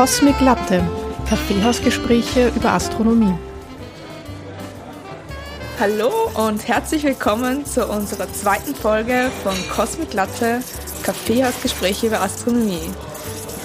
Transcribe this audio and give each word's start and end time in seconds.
Cosmic 0.00 0.40
Latte, 0.40 0.82
Kaffeehausgespräche 1.28 2.50
über 2.56 2.72
Astronomie. 2.72 3.34
Hallo 5.78 6.10
und 6.48 6.66
herzlich 6.66 7.04
willkommen 7.04 7.66
zu 7.66 7.86
unserer 7.86 8.32
zweiten 8.32 8.74
Folge 8.74 9.30
von 9.42 9.52
Cosmic 9.68 10.14
Latte, 10.14 10.62
Kaffeehausgespräche 11.02 12.06
über 12.06 12.22
Astronomie. 12.22 12.90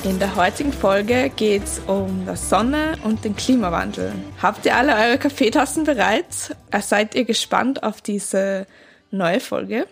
In 0.04 0.20
der 0.20 0.36
heutigen 0.36 0.74
Folge 0.74 1.32
geht 1.34 1.64
es 1.64 1.80
um 1.88 2.28
die 2.30 2.36
Sonne 2.36 2.98
und 3.06 3.24
den 3.24 3.38
Klimawandel. 3.38 4.12
Habt 4.42 4.66
ihr 4.66 4.76
alle 4.76 4.94
eure 4.94 5.18
Kaffeetassen 5.18 5.86
bereit? 5.86 6.54
Seid 6.82 7.16
ihr 7.16 7.24
gespannt 7.24 7.82
auf 7.82 8.02
diese 8.02 8.68
neue 9.10 9.40
Folge? 9.40 9.88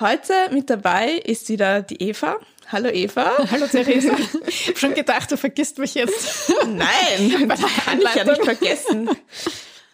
Heute 0.00 0.34
mit 0.52 0.68
dabei 0.68 1.12
ist 1.12 1.48
wieder 1.48 1.80
die 1.80 2.02
Eva. 2.02 2.36
Hallo 2.72 2.88
Eva. 2.88 3.32
Hallo 3.50 3.66
Theresa. 3.66 4.12
Ich 4.46 4.68
habe 4.68 4.78
schon 4.78 4.94
gedacht, 4.94 5.30
du 5.32 5.36
vergisst 5.36 5.78
mich 5.78 5.94
jetzt. 5.94 6.52
Nein, 6.66 7.48
das 7.48 7.60
kann 7.84 8.00
ich 8.00 8.14
ja 8.14 8.24
nicht 8.24 8.44
vergessen. 8.44 9.10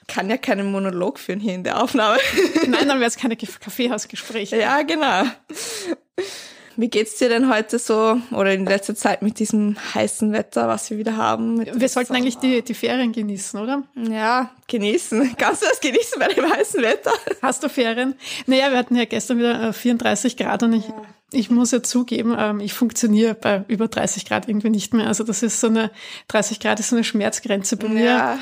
Kann 0.07 0.29
ja 0.29 0.37
keinen 0.37 0.71
Monolog 0.71 1.19
führen 1.19 1.41
hier 1.41 1.55
in 1.55 1.65
der 1.65 1.83
Aufnahme. 1.83 2.19
Nein, 2.67 2.89
dann 2.89 2.99
wäre 2.99 3.09
es 3.09 3.17
keine 3.17 3.37
Kaffeehausgespräche. 3.37 4.57
Ja, 4.59 4.83
genau. 4.83 5.25
Wie 6.77 6.89
geht's 6.89 7.17
dir 7.17 7.29
denn 7.29 7.51
heute 7.51 7.79
so 7.79 8.21
oder 8.33 8.53
in 8.53 8.67
letzter 8.67 8.95
Zeit 8.95 9.23
mit 9.23 9.39
diesem 9.39 9.77
heißen 9.95 10.33
Wetter, 10.33 10.69
was 10.69 10.91
wir 10.91 10.99
wieder 10.99 11.17
haben? 11.17 11.65
Wir 11.65 11.89
sollten 11.89 12.09
Sommer. 12.09 12.19
eigentlich 12.19 12.39
die, 12.39 12.63
die 12.63 12.75
Ferien 12.75 13.13
genießen, 13.13 13.59
oder? 13.59 13.83
Ja, 13.95 14.51
genießen. 14.69 15.37
Kannst 15.39 15.63
du 15.63 15.67
das 15.67 15.81
genießen 15.81 16.19
bei 16.19 16.29
dem 16.29 16.51
heißen 16.51 16.83
Wetter? 16.83 17.13
Hast 17.41 17.63
du 17.63 17.69
Ferien? 17.69 18.15
Naja, 18.47 18.71
wir 18.71 18.79
hatten 18.79 18.95
ja 18.95 19.07
gestern 19.07 19.39
wieder 19.39 19.73
34 19.73 20.35
äh, 20.39 20.45
Grad 20.45 20.63
und 20.63 20.75
ich, 20.75 20.87
ja. 20.87 21.03
Ich 21.33 21.51
muss 21.51 21.73
ja 21.73 21.83
zugeben, 21.83 22.35
ähm, 22.39 22.61
ich 22.61 22.73
funktioniere 22.73 23.35
bei 23.35 23.65
über 23.69 23.89
30 23.89 24.27
Grad 24.27 24.49
irgendwie 24.49 24.71
nicht 24.71 24.95
mehr. 24.95 25.09
Also 25.09 25.25
das 25.25 25.43
ist 25.43 25.61
so 25.61 25.67
eine, 25.67 25.91
30 26.29 26.61
Grad 26.61 26.81
ist 26.81 26.91
so 26.91 26.97
eine 26.97 27.05
Schmerzgrenze 27.05 27.77
bei 27.77 27.89
mir. 27.89 28.05
Ja. 28.05 28.39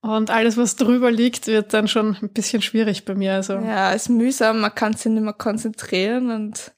Und 0.00 0.30
alles, 0.30 0.56
was 0.56 0.76
drüber 0.76 1.10
liegt, 1.10 1.48
wird 1.48 1.74
dann 1.74 1.88
schon 1.88 2.16
ein 2.22 2.28
bisschen 2.28 2.62
schwierig 2.62 3.04
bei 3.04 3.14
mir. 3.14 3.34
Also. 3.34 3.54
Ja, 3.54 3.90
ist 3.90 4.08
mühsam, 4.08 4.60
man 4.60 4.74
kann 4.74 4.94
sich 4.94 5.10
nicht 5.10 5.24
mehr 5.24 5.32
konzentrieren 5.32 6.30
und 6.30 6.72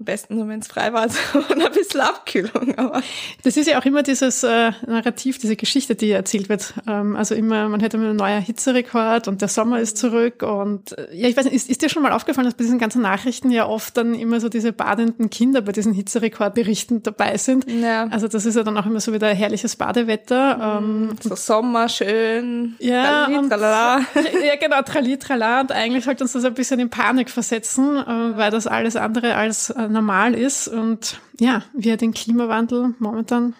am 0.00 0.04
besten 0.04 0.36
nur, 0.36 0.46
wenn 0.46 0.60
es 0.60 0.68
frei 0.68 0.92
war 0.92 1.04
und 1.34 1.60
ein 1.60 1.72
bisschen 1.72 2.00
Abkühlung. 2.00 2.74
Aber 2.76 3.02
das 3.42 3.56
ist 3.56 3.66
ja 3.66 3.80
auch 3.80 3.84
immer 3.84 4.04
dieses 4.04 4.44
äh, 4.44 4.70
Narrativ, 4.86 5.38
diese 5.38 5.56
Geschichte, 5.56 5.96
die 5.96 6.12
erzählt 6.12 6.48
wird. 6.48 6.74
Ähm, 6.86 7.16
also 7.16 7.34
immer, 7.34 7.68
man 7.68 7.80
hätte 7.80 7.96
immer 7.96 8.10
ein 8.10 8.16
neuer 8.16 8.38
Hitzerekord 8.38 9.26
und 9.26 9.40
der 9.40 9.48
Sommer 9.48 9.80
ist 9.80 9.98
zurück. 9.98 10.44
Und 10.44 10.96
äh, 10.96 11.08
ja, 11.16 11.28
ich 11.28 11.36
weiß 11.36 11.46
nicht, 11.46 11.54
ist, 11.54 11.68
ist 11.68 11.82
dir 11.82 11.88
schon 11.88 12.04
mal 12.04 12.12
aufgefallen, 12.12 12.44
dass 12.44 12.54
bei 12.54 12.62
diesen 12.62 12.78
ganzen 12.78 13.02
Nachrichten 13.02 13.50
ja 13.50 13.66
oft 13.66 13.96
dann 13.96 14.14
immer 14.14 14.38
so 14.38 14.48
diese 14.48 14.72
badenden 14.72 15.30
Kinder 15.30 15.62
bei 15.62 15.72
diesen 15.72 15.92
Hitzerekordberichten 15.94 17.02
dabei 17.02 17.36
sind? 17.36 17.68
Ja. 17.68 18.06
Also 18.06 18.28
das 18.28 18.46
ist 18.46 18.54
ja 18.54 18.62
dann 18.62 18.76
auch 18.78 18.86
immer 18.86 19.00
so 19.00 19.12
wieder 19.12 19.26
herrliches 19.26 19.74
Badewetter. 19.74 20.80
Mhm, 20.80 21.10
ähm, 21.10 21.16
so 21.20 21.34
Sommer, 21.34 21.88
schön. 21.88 22.76
Ja, 22.78 23.24
trali, 23.24 23.38
und, 23.38 23.48
tralala. 23.48 24.00
ja 24.46 24.54
genau, 24.60 24.80
trali, 24.82 25.18
trala. 25.18 25.62
Und 25.62 25.72
eigentlich 25.72 26.04
sollte 26.04 26.22
uns 26.22 26.34
das 26.34 26.44
ein 26.44 26.54
bisschen 26.54 26.78
in 26.78 26.88
Panik 26.88 27.30
versetzen, 27.30 27.96
äh, 27.96 28.36
weil 28.36 28.52
das 28.52 28.68
alles 28.68 28.94
andere 28.94 29.34
als 29.34 29.70
äh, 29.70 29.87
normal 29.88 30.34
ist 30.34 30.68
und 30.68 31.20
ja, 31.38 31.62
wir 31.72 31.96
den 31.96 32.12
Klimawandel 32.12 32.94
momentan 32.98 33.54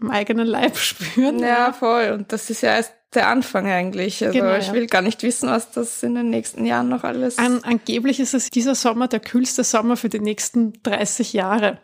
am 0.00 0.10
eigenen 0.10 0.46
Leib 0.46 0.76
spüren. 0.78 1.38
Ja, 1.40 1.72
voll. 1.72 2.12
Und 2.12 2.32
das 2.32 2.50
ist 2.50 2.62
ja 2.62 2.76
erst 2.76 2.92
der 3.14 3.28
Anfang 3.28 3.66
eigentlich. 3.66 4.24
Also 4.24 4.38
genau, 4.38 4.56
ich 4.56 4.72
will 4.72 4.86
gar 4.86 5.02
nicht 5.02 5.22
wissen, 5.22 5.48
was 5.48 5.70
das 5.70 6.02
in 6.02 6.14
den 6.14 6.30
nächsten 6.30 6.66
Jahren 6.66 6.88
noch 6.88 7.04
alles. 7.04 7.38
An, 7.38 7.64
angeblich 7.64 8.20
ist 8.20 8.34
es 8.34 8.50
dieser 8.50 8.74
Sommer 8.74 9.08
der 9.08 9.20
kühlste 9.20 9.64
Sommer 9.64 9.96
für 9.96 10.08
die 10.08 10.20
nächsten 10.20 10.74
30 10.82 11.32
Jahre. 11.32 11.78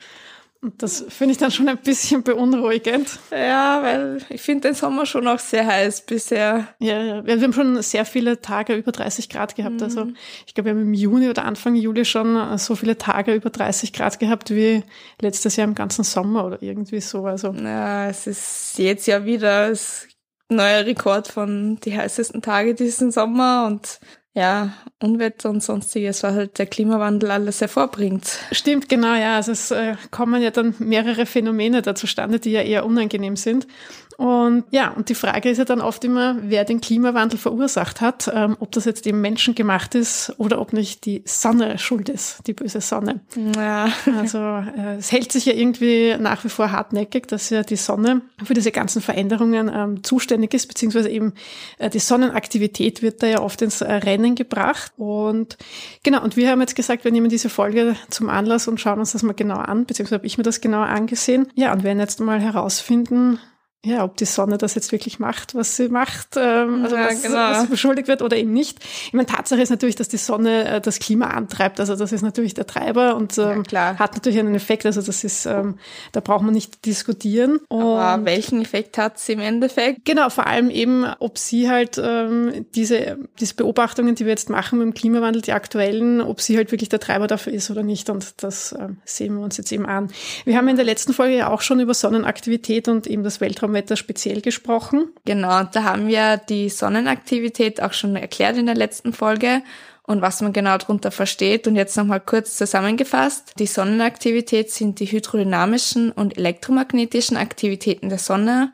Und 0.65 0.83
das 0.83 1.05
finde 1.11 1.33
ich 1.33 1.39
dann 1.39 1.51
schon 1.51 1.69
ein 1.69 1.77
bisschen 1.77 2.23
beunruhigend. 2.23 3.19
Ja, 3.31 3.83
weil 3.83 4.19
ich 4.31 4.41
finde 4.41 4.69
den 4.69 4.75
Sommer 4.75 5.05
schon 5.05 5.29
auch 5.29 5.39
sehr 5.39 5.67
heiß 5.67 6.07
bisher. 6.07 6.69
Ja, 6.79 7.03
ja. 7.03 7.27
Wir 7.27 7.39
haben 7.39 7.53
schon 7.53 7.83
sehr 7.83 8.07
viele 8.07 8.41
Tage 8.41 8.75
über 8.75 8.91
30 8.91 9.29
Grad 9.29 9.57
gehabt. 9.57 9.83
Also 9.83 10.01
mhm. 10.01 10.09
Also 10.09 10.17
ich 10.47 10.55
glaube, 10.55 10.71
wir 10.71 10.75
haben 10.75 10.83
im 10.83 10.95
Juni 10.95 11.29
oder 11.29 11.45
Anfang 11.45 11.75
Juli 11.77 12.07
schon 12.07 12.57
so 12.57 12.77
viele 12.77 12.97
Tage 12.97 13.35
über 13.35 13.51
30 13.51 13.93
Grad 13.93 14.19
gehabt 14.19 14.51
wie 14.51 14.83
letztes 15.21 15.57
Jahr 15.57 15.69
im 15.69 15.75
ganzen 15.75 16.03
Sommer 16.03 16.47
oder 16.47 16.63
irgendwie 16.63 17.03
so. 17.03 17.27
Also 17.27 17.53
ja, 17.53 18.09
es 18.09 18.27
ist 18.27 18.79
jetzt 18.79 19.07
ja 19.07 19.27
wieder 19.27 19.69
das 19.69 20.09
neue 20.49 20.87
Rekord 20.87 21.29
von 21.29 21.77
die 21.85 21.95
heißesten 21.95 22.41
Tage 22.41 22.75
diesen 22.75 23.11
Sommer 23.11 23.67
und 23.67 24.01
ja, 24.35 24.73
Unwetter 25.01 25.49
und 25.49 25.63
sonstiges, 25.63 26.25
was 26.25 26.35
halt 26.35 26.59
der 26.59 26.67
Klimawandel 26.67 27.31
alles 27.31 27.61
hervorbringt. 27.61 28.39
Stimmt, 28.51 28.89
genau, 28.89 29.15
ja. 29.15 29.37
Also 29.37 29.53
es 29.53 29.71
äh, 29.71 29.95
kommen 30.11 30.43
ja 30.43 30.51
dann 30.51 30.75
mehrere 30.79 31.25
Phänomene 31.25 31.83
da 31.83 31.95
zustande, 31.95 32.41
die 32.41 32.51
ja 32.51 32.63
eher 32.63 32.85
unangenehm 32.85 33.37
sind. 33.37 33.69
Und 34.17 34.65
ja, 34.71 34.91
und 34.91 35.09
die 35.09 35.15
Frage 35.15 35.51
ist 35.51 35.59
ja 35.59 35.65
dann 35.65 35.81
oft 35.81 36.05
immer, 36.05 36.37
wer 36.41 36.65
den 36.65 36.81
Klimawandel 36.81 37.39
verursacht 37.39 38.01
hat, 38.01 38.31
ähm, 38.33 38.57
ob 38.61 38.73
das 38.73 38.85
jetzt 38.85 39.07
eben 39.07 39.21
menschengemacht 39.21 39.95
ist 39.95 40.35
oder 40.39 40.61
ob 40.61 40.73
nicht 40.73 41.05
die 41.05 41.23
Sonne 41.25 41.79
schuld 41.79 42.09
ist, 42.09 42.47
die 42.47 42.53
böse 42.53 42.81
Sonne. 42.81 43.21
Ja. 43.57 43.89
Also 44.19 44.39
äh, 44.39 44.97
es 44.99 45.13
hält 45.13 45.33
sich 45.33 45.47
ja 45.47 45.53
irgendwie 45.53 46.17
nach 46.19 46.45
wie 46.45 46.49
vor 46.49 46.71
hartnäckig, 46.73 47.27
dass 47.27 47.51
ja 47.51 47.63
die 47.63 47.77
Sonne 47.77 48.23
für 48.43 48.55
diese 48.55 48.73
ganzen 48.73 49.03
Veränderungen 49.03 49.71
ähm, 49.73 50.05
zuständig 50.05 50.55
ist, 50.55 50.67
beziehungsweise 50.67 51.11
eben 51.11 51.33
äh, 51.79 51.91
die 51.91 51.99
Sonnenaktivität 51.99 53.03
wird 53.03 53.23
da 53.23 53.27
ja 53.27 53.41
oft 53.41 53.63
ins 53.63 53.81
äh, 53.81 53.93
Rennen 53.93 54.35
gebracht. 54.35 54.93
Und 54.97 55.57
genau, 56.03 56.23
und 56.23 56.37
wir 56.37 56.51
haben 56.51 56.61
jetzt 56.61 56.77
gesagt, 56.77 57.05
wir 57.05 57.13
nehmen 57.13 57.29
diese 57.29 57.49
Folge 57.49 57.97
zum 58.11 58.29
Anlass 58.29 58.69
und 58.69 58.81
schauen 58.81 58.99
uns 58.99 59.13
das 59.13 59.23
mal 59.23 59.33
genau 59.33 59.57
an, 59.57 59.87
beziehungsweise 59.87 60.17
habe 60.17 60.27
ich 60.27 60.39
mir 60.39 60.45
das 60.45 60.61
genauer 60.61 60.87
angesehen. 60.87 61.49
Ja, 61.55 61.73
und 61.73 61.85
werden 61.85 62.01
jetzt 62.01 62.21
mal 62.21 62.41
herausfinden, 62.41 63.39
ja, 63.85 64.03
ob 64.03 64.17
die 64.17 64.25
Sonne 64.25 64.57
das 64.57 64.75
jetzt 64.75 64.93
wirklich 64.93 65.19
macht, 65.19 65.55
was 65.55 65.77
sie 65.77 65.89
macht, 65.89 66.37
ähm, 66.37 66.85
also 66.85 66.97
ja, 66.97 67.07
was, 67.07 67.23
genau. 67.23 67.37
was 67.37 67.67
beschuldigt 67.67 68.09
wird 68.09 68.23
oder 68.23 68.37
eben 68.37 68.53
nicht. 68.53 68.79
Ich 69.07 69.13
meine, 69.13 69.27
Tatsache 69.27 69.61
ist 69.61 69.69
natürlich, 69.69 69.95
dass 69.97 70.09
die 70.09 70.17
Sonne 70.17 70.67
äh, 70.69 70.81
das 70.81 70.99
Klima 70.99 71.27
antreibt. 71.27 71.79
Also 71.81 71.95
das 71.95 72.11
ist 72.11 72.23
natürlich 72.23 72.55
der 72.55 72.67
Treiber 72.67 73.15
und 73.15 73.37
ähm, 73.37 73.63
ja, 73.71 73.99
hat 73.99 74.15
natürlich 74.15 74.39
einen 74.39 74.55
Effekt. 74.55 74.87
Also 74.87 75.03
das 75.03 75.23
ist, 75.23 75.45
ähm, 75.45 75.79
da 76.13 76.21
braucht 76.21 76.43
man 76.43 76.55
nicht 76.55 76.87
diskutieren. 76.87 77.61
Aber 77.69 78.15
und 78.15 78.25
welchen 78.25 78.63
Effekt 78.63 78.97
hat 78.97 79.19
sie 79.19 79.35
im 79.35 79.41
Endeffekt? 79.41 80.05
Genau, 80.07 80.31
vor 80.31 80.47
allem 80.47 80.71
eben, 80.71 81.05
ob 81.19 81.37
sie 81.37 81.69
halt 81.69 82.01
ähm, 82.03 82.65
diese, 82.75 83.19
diese 83.39 83.55
Beobachtungen, 83.55 84.15
die 84.15 84.25
wir 84.25 84.31
jetzt 84.31 84.49
machen 84.49 84.79
mit 84.79 84.87
dem 84.87 84.95
Klimawandel, 84.95 85.43
die 85.43 85.53
aktuellen, 85.53 86.23
ob 86.23 86.41
sie 86.41 86.57
halt 86.57 86.73
wirklich 86.73 86.89
der 86.89 87.01
Treiber 87.01 87.27
dafür 87.27 87.53
ist 87.53 87.71
oder 87.71 87.83
nicht. 87.83 88.09
Und 88.09 88.43
das 88.43 88.73
ähm, 88.73 88.97
sehen 89.05 89.37
wir 89.37 89.45
uns 89.45 89.59
jetzt 89.59 89.71
eben 89.73 89.85
an. 89.85 90.09
Wir 90.47 90.57
haben 90.57 90.69
in 90.69 90.77
der 90.77 90.87
letzten 90.87 91.13
Folge 91.13 91.37
ja 91.37 91.51
auch 91.51 91.61
schon 91.61 91.81
über 91.81 91.93
Sonnenaktivität 91.93 92.89
und 92.89 93.07
eben 93.07 93.23
das 93.23 93.43
Weltraum 93.43 93.74
Wetter 93.75 93.97
speziell 93.97 94.41
gesprochen. 94.41 95.11
Genau, 95.25 95.65
da 95.65 95.85
haben 95.85 96.07
wir 96.07 96.39
die 96.39 96.69
Sonnenaktivität 96.69 97.83
auch 97.83 97.93
schon 97.93 98.17
erklärt 98.17 98.57
in 98.57 98.67
der 98.67 98.75
letzten 98.75 99.13
Folge 99.13 99.63
und 100.07 100.23
was 100.23 100.41
man 100.41 100.53
genau 100.53 100.79
darunter 100.79 101.11
versteht. 101.11 101.67
Und 101.67 101.77
jetzt 101.77 101.97
nochmal 101.97 102.21
kurz 102.21 102.57
zusammengefasst. 102.57 103.53
Die 103.59 103.67
Sonnenaktivität 103.67 104.71
sind 104.71 105.01
die 105.01 105.07
hydrodynamischen 105.07 106.13
und 106.13 106.37
elektromagnetischen 106.39 107.37
Aktivitäten 107.37 108.09
der 108.09 108.19
Sonne. 108.19 108.73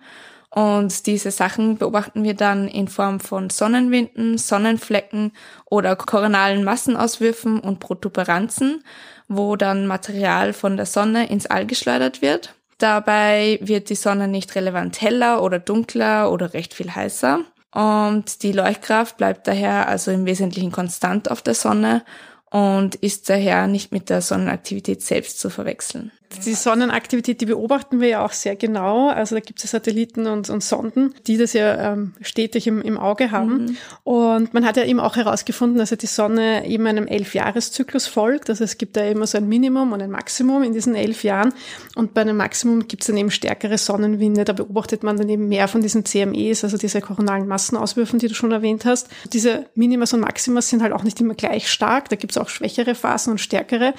Und 0.50 1.06
diese 1.06 1.31
Sachen 1.31 1.78
beobachten 1.78 2.25
wir 2.25 2.34
dann 2.34 2.66
in 2.66 2.89
Form 2.89 3.21
von 3.21 3.50
Sonnenwinden, 3.50 4.37
Sonnenflecken 4.37 5.33
oder 5.65 5.94
koronalen 5.94 6.65
Massenauswürfen 6.65 7.60
und 7.60 7.78
Protuberanzen, 7.78 8.83
wo 9.28 9.55
dann 9.55 9.87
Material 9.87 10.53
von 10.53 10.77
der 10.77 10.87
Sonne 10.87 11.28
ins 11.28 11.47
All 11.47 11.66
geschleudert 11.66 12.21
wird. 12.21 12.55
Dabei 12.80 13.58
wird 13.60 13.91
die 13.91 13.94
Sonne 13.94 14.26
nicht 14.26 14.54
relevant 14.54 15.02
heller 15.02 15.42
oder 15.42 15.58
dunkler 15.58 16.32
oder 16.32 16.54
recht 16.54 16.72
viel 16.72 16.94
heißer. 16.94 17.41
Und 17.72 18.42
die 18.42 18.52
Leuchtkraft 18.52 19.18
bleibt 19.18 19.46
daher 19.46 19.86
also 19.86 20.10
im 20.10 20.24
Wesentlichen 20.24 20.72
konstant 20.72 21.30
auf 21.30 21.42
der 21.42 21.54
Sonne 21.54 22.02
und 22.50 22.94
ist 22.96 23.28
daher 23.28 23.66
nicht 23.66 23.92
mit 23.92 24.08
der 24.08 24.22
Sonnenaktivität 24.22 25.02
selbst 25.02 25.38
zu 25.41 25.50
verwechseln. 25.50 26.10
Die 26.44 26.54
Sonnenaktivität, 26.54 27.41
die 27.41 27.47
beobachten 27.47 28.00
wir 28.00 28.09
ja 28.09 28.24
auch 28.24 28.32
sehr 28.32 28.54
genau. 28.54 29.09
Also 29.09 29.34
da 29.34 29.41
gibt 29.41 29.62
es 29.65 29.72
Satelliten 29.72 30.28
und, 30.28 30.48
und, 30.48 30.62
Sonden, 30.62 31.12
die 31.27 31.36
das 31.36 31.54
ja 31.54 31.92
ähm, 31.92 32.15
stetig 32.21 32.68
im, 32.68 32.80
im, 32.82 32.98
Auge 32.98 33.32
haben. 33.32 33.65
Mhm. 33.65 33.77
Und 34.04 34.54
man 34.54 34.65
hat 34.65 34.77
ja 34.77 34.84
eben 34.84 35.00
auch 35.00 35.16
herausgefunden, 35.16 35.78
dass 35.78 35.91
ja 35.91 35.97
die 35.97 36.06
Sonne 36.06 36.66
eben 36.66 36.86
einem 36.86 37.09
Elfjahreszyklus 37.09 38.06
folgt. 38.06 38.48
Also 38.48 38.62
es 38.62 38.78
gibt 38.78 38.97
da 38.97 39.04
immer 39.04 39.27
so 39.27 39.38
ein 39.38 39.48
Minimum 39.48 39.92
und 39.92 40.00
ein 40.00 40.10
Maximum 40.10 40.62
in 40.62 40.72
diesen 40.72 40.94
elf 40.94 41.24
Jahren. 41.24 41.53
Und 41.97 42.15
bei 42.15 42.21
einem 42.21 42.36
Maximum 42.36 42.86
gibt 42.86 43.03
es 43.03 43.09
dann 43.09 43.16
eben 43.16 43.33
stärkere 43.33 43.76
Sonnenwinde. 43.76 44.44
Da 44.44 44.53
beobachtet 44.53 45.03
man 45.03 45.16
dann 45.16 45.28
eben 45.28 45.48
mehr 45.48 45.66
von 45.66 45.83
diesen 45.83 46.04
CMEs, 46.04 46.62
also 46.62 46.76
diese 46.76 47.00
koronalen 47.00 47.48
Massenauswürfen, 47.48 48.21
die 48.21 48.28
du 48.28 48.34
schon 48.34 48.53
erwähnt 48.53 48.84
hast. 48.84 49.09
Diese 49.33 49.66
Minimas 49.74 50.12
und 50.12 50.21
Maximas 50.21 50.68
sind 50.68 50.80
halt 50.80 50.92
auch 50.92 51.03
nicht 51.03 51.21
immer 51.21 51.34
gleich 51.34 51.68
stark. 51.68 52.09
Da 52.09 52.15
gibt 52.15 52.33
es 52.33 52.38
auch 52.38 52.48
schwächere 52.48 52.94
Phasen 52.94 53.33
und 53.33 53.38
stärkere. 53.38 53.94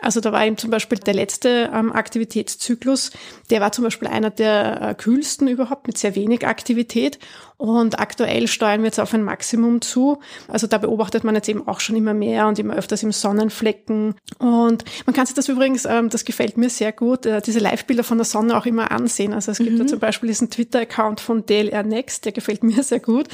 Also 0.00 0.20
da 0.20 0.32
war 0.32 0.44
eben 0.44 0.56
zum 0.56 0.70
Beispiel 0.70 0.98
der 0.98 1.14
letzte 1.14 1.70
ähm, 1.72 1.92
Aktivitätszyklus, 1.92 3.10
der 3.50 3.60
war 3.60 3.72
zum 3.72 3.84
Beispiel 3.84 4.08
einer 4.08 4.30
der 4.30 4.80
äh, 4.80 4.94
kühlsten 4.94 5.48
überhaupt 5.48 5.86
mit 5.86 5.98
sehr 5.98 6.14
wenig 6.14 6.46
Aktivität. 6.46 7.18
Und 7.56 8.00
aktuell 8.00 8.48
steuern 8.48 8.80
wir 8.80 8.86
jetzt 8.86 8.98
auf 8.98 9.14
ein 9.14 9.22
Maximum 9.22 9.80
zu. 9.80 10.18
Also 10.48 10.66
da 10.66 10.76
beobachtet 10.78 11.22
man 11.22 11.36
jetzt 11.36 11.48
eben 11.48 11.66
auch 11.68 11.78
schon 11.78 11.94
immer 11.94 12.12
mehr 12.12 12.48
und 12.48 12.58
immer 12.58 12.74
öfters 12.74 13.02
im 13.04 13.12
Sonnenflecken. 13.12 14.16
Und 14.38 14.84
man 15.06 15.14
kann 15.14 15.24
sich 15.24 15.36
das 15.36 15.48
übrigens, 15.48 15.84
ähm, 15.84 16.10
das 16.10 16.24
gefällt 16.24 16.56
mir 16.56 16.68
sehr 16.68 16.90
gut, 16.90 17.26
äh, 17.26 17.40
diese 17.40 17.60
Live-Bilder 17.60 18.02
von 18.02 18.18
der 18.18 18.24
Sonne 18.24 18.56
auch 18.56 18.66
immer 18.66 18.90
ansehen. 18.90 19.32
Also 19.32 19.52
es 19.52 19.58
gibt 19.58 19.72
mhm. 19.72 19.78
da 19.78 19.86
zum 19.86 19.98
Beispiel 20.00 20.26
diesen 20.26 20.50
Twitter-Account 20.50 21.20
von 21.20 21.46
DLR 21.46 21.84
Next, 21.84 22.24
der 22.24 22.32
gefällt 22.32 22.64
mir 22.64 22.82
sehr 22.82 23.00
gut. 23.00 23.28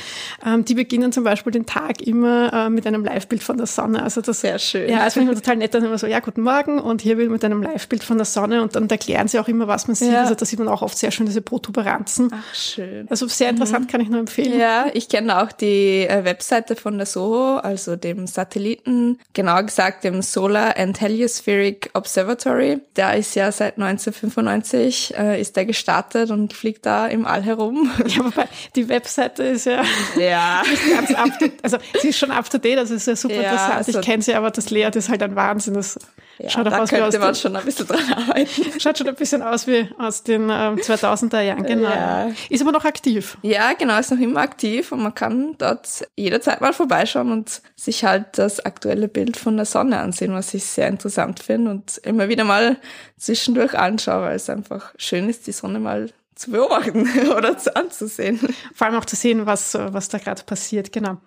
Ähm, 0.44 0.66
die 0.66 0.74
beginnen 0.74 1.12
zum 1.12 1.24
Beispiel 1.24 1.52
den 1.52 1.64
Tag 1.64 2.02
immer 2.02 2.52
äh, 2.52 2.70
mit 2.70 2.86
einem 2.86 3.04
Live-Bild 3.04 3.42
von 3.42 3.56
der 3.56 3.66
Sonne. 3.66 4.02
Also 4.02 4.20
das 4.20 4.42
sehr 4.42 4.58
schön. 4.58 4.90
Ja, 4.90 5.04
das 5.04 5.14
finde 5.14 5.32
ich 5.32 5.38
total 5.38 5.56
nett. 5.56 5.72
Dann 5.72 5.82
immer 5.82 5.98
so, 5.98 6.06
ja, 6.06 6.20
guten 6.20 6.42
Morgen 6.42 6.49
und 6.58 7.00
hier 7.00 7.18
will 7.18 7.28
mit 7.28 7.44
einem 7.44 7.62
Live-Bild 7.62 8.02
von 8.02 8.18
der 8.18 8.24
Sonne 8.24 8.62
und 8.62 8.76
dann 8.76 8.88
erklären 8.88 9.28
sie 9.28 9.38
auch 9.38 9.48
immer, 9.48 9.68
was 9.68 9.86
man 9.86 9.94
sieht. 9.94 10.12
Ja. 10.12 10.22
Also 10.22 10.34
da 10.34 10.44
sieht 10.44 10.58
man 10.58 10.68
auch 10.68 10.82
oft 10.82 10.98
sehr 10.98 11.10
schön 11.10 11.26
diese 11.26 11.42
Protuberanzen. 11.42 12.30
Ach, 12.32 12.54
schön. 12.54 13.06
Also 13.08 13.28
sehr 13.28 13.50
interessant, 13.50 13.86
mhm. 13.86 13.90
kann 13.90 14.00
ich 14.00 14.08
nur 14.08 14.20
empfehlen. 14.20 14.58
Ja, 14.58 14.86
ich 14.92 15.08
kenne 15.08 15.42
auch 15.42 15.52
die 15.52 16.06
äh, 16.06 16.24
Webseite 16.24 16.76
von 16.76 16.96
der 16.96 17.06
SOHO, 17.06 17.56
also 17.56 17.96
dem 17.96 18.26
Satelliten, 18.26 19.18
genau 19.32 19.62
gesagt 19.62 20.04
dem 20.04 20.22
Solar 20.22 20.76
and 20.76 21.00
Heliospheric 21.00 21.90
Observatory. 21.94 22.80
Der 22.96 23.16
ist 23.16 23.34
ja 23.34 23.52
seit 23.52 23.78
1995 23.78 25.14
äh, 25.16 25.40
ist 25.40 25.56
der 25.56 25.66
gestartet 25.66 26.30
und 26.30 26.52
fliegt 26.52 26.86
da 26.86 27.06
im 27.06 27.26
All 27.26 27.42
herum. 27.42 27.90
Ja, 28.10 28.24
wobei 28.24 28.48
die 28.74 28.88
Webseite 28.88 29.44
ist 29.44 29.66
ja, 29.66 29.82
ja. 30.18 30.62
ganz 30.94 31.14
up 31.14 31.38
to, 31.38 31.46
also 31.62 31.78
sie 32.00 32.08
ist 32.08 32.18
schon 32.18 32.32
up 32.32 32.50
to 32.50 32.58
date, 32.58 32.78
also 32.78 32.94
ist 32.94 33.06
ja 33.06 33.14
super 33.14 33.34
ja, 33.34 33.42
interessant. 33.42 33.74
Also 33.74 33.98
ich 33.98 34.04
kenne 34.04 34.22
sie, 34.22 34.34
aber 34.34 34.50
das 34.50 34.70
Layout 34.70 34.96
ist 34.96 35.08
halt 35.08 35.22
ein 35.22 35.36
Wahnsinn. 35.36 35.74
Das 35.74 35.98
ja, 36.42 36.50
Schaut 36.50 36.66
da 36.66 36.78
aus 36.78 36.90
könnte 36.90 37.18
man 37.18 37.28
den, 37.28 37.34
schon 37.34 37.56
ein 37.56 37.64
bisschen 37.64 37.86
dran 37.86 38.00
arbeiten. 38.12 38.48
Schaut 38.80 38.96
schon 38.98 39.08
ein 39.08 39.14
bisschen 39.14 39.42
aus 39.42 39.66
wie 39.66 39.88
aus 39.98 40.22
den 40.22 40.44
ähm, 40.44 40.76
2000er 40.76 41.40
Jahren, 41.40 41.64
genau. 41.64 41.90
Ja. 41.90 42.30
Ist 42.48 42.62
aber 42.62 42.72
noch 42.72 42.84
aktiv. 42.84 43.36
Ja, 43.42 43.72
genau, 43.74 43.98
ist 43.98 44.10
noch 44.10 44.18
immer 44.18 44.40
aktiv 44.40 44.92
und 44.92 45.02
man 45.02 45.14
kann 45.14 45.54
dort 45.58 46.06
jederzeit 46.16 46.60
mal 46.60 46.72
vorbeischauen 46.72 47.30
und 47.30 47.60
sich 47.76 48.04
halt 48.04 48.38
das 48.38 48.64
aktuelle 48.64 49.08
Bild 49.08 49.36
von 49.36 49.56
der 49.56 49.66
Sonne 49.66 49.98
ansehen, 49.98 50.32
was 50.32 50.54
ich 50.54 50.64
sehr 50.64 50.88
interessant 50.88 51.40
finde 51.40 51.70
und 51.72 51.98
immer 51.98 52.28
wieder 52.28 52.44
mal 52.44 52.76
zwischendurch 53.18 53.76
anschaue, 53.76 54.22
weil 54.22 54.36
es 54.36 54.48
einfach 54.48 54.94
schön 54.96 55.28
ist, 55.28 55.46
die 55.46 55.52
Sonne 55.52 55.78
mal 55.78 56.10
zu 56.40 56.50
beobachten 56.50 57.06
oder 57.36 57.58
zu 57.58 57.76
anzusehen. 57.76 58.40
Vor 58.74 58.86
allem 58.86 58.96
auch 58.96 59.04
zu 59.04 59.14
sehen, 59.14 59.44
was, 59.44 59.74
was 59.74 60.08
da 60.08 60.16
gerade 60.16 60.42
passiert, 60.42 60.90
genau. 60.90 61.18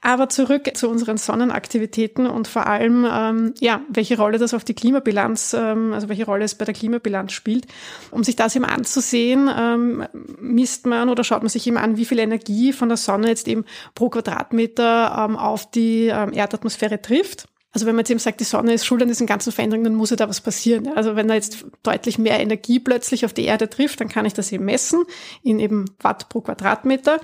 Aber 0.00 0.30
zurück 0.30 0.70
zu 0.74 0.88
unseren 0.88 1.18
Sonnenaktivitäten 1.18 2.26
und 2.26 2.48
vor 2.48 2.66
allem, 2.66 3.06
ähm, 3.08 3.54
ja, 3.60 3.82
welche 3.90 4.16
Rolle 4.16 4.38
das 4.38 4.54
auf 4.54 4.64
die 4.64 4.72
Klimabilanz, 4.72 5.52
ähm, 5.52 5.92
also 5.92 6.08
welche 6.08 6.24
Rolle 6.24 6.44
es 6.46 6.54
bei 6.54 6.64
der 6.64 6.72
Klimabilanz 6.72 7.32
spielt. 7.32 7.66
Um 8.10 8.24
sich 8.24 8.34
das 8.34 8.56
eben 8.56 8.64
anzusehen, 8.64 9.50
ähm, 9.54 10.06
misst 10.40 10.86
man 10.86 11.10
oder 11.10 11.22
schaut 11.22 11.42
man 11.42 11.50
sich 11.50 11.66
eben 11.66 11.76
an, 11.76 11.98
wie 11.98 12.06
viel 12.06 12.18
Energie 12.18 12.72
von 12.72 12.88
der 12.88 12.96
Sonne 12.96 13.28
jetzt 13.28 13.48
eben 13.48 13.66
pro 13.94 14.08
Quadratmeter 14.08 15.26
ähm, 15.28 15.36
auf 15.36 15.70
die 15.70 16.06
ähm, 16.06 16.32
Erdatmosphäre 16.32 17.02
trifft. 17.02 17.46
Also 17.72 17.86
wenn 17.86 17.94
man 17.94 18.00
jetzt 18.00 18.10
eben 18.10 18.20
sagt, 18.20 18.40
die 18.40 18.44
Sonne 18.44 18.74
ist 18.74 18.84
schuld 18.84 19.00
an 19.02 19.08
diesen 19.08 19.26
ganzen 19.26 19.50
Veränderungen, 19.50 19.84
dann 19.84 19.94
muss 19.94 20.10
ja 20.10 20.16
da 20.16 20.28
was 20.28 20.42
passieren. 20.42 20.88
Also 20.94 21.16
wenn 21.16 21.28
da 21.28 21.34
jetzt 21.34 21.64
deutlich 21.82 22.18
mehr 22.18 22.38
Energie 22.38 22.78
plötzlich 22.78 23.24
auf 23.24 23.32
die 23.32 23.44
Erde 23.44 23.68
trifft, 23.68 24.00
dann 24.00 24.08
kann 24.08 24.26
ich 24.26 24.34
das 24.34 24.52
eben 24.52 24.64
messen 24.66 25.04
in 25.42 25.58
eben 25.58 25.86
Watt 26.00 26.28
pro 26.28 26.42
Quadratmeter. 26.42 27.18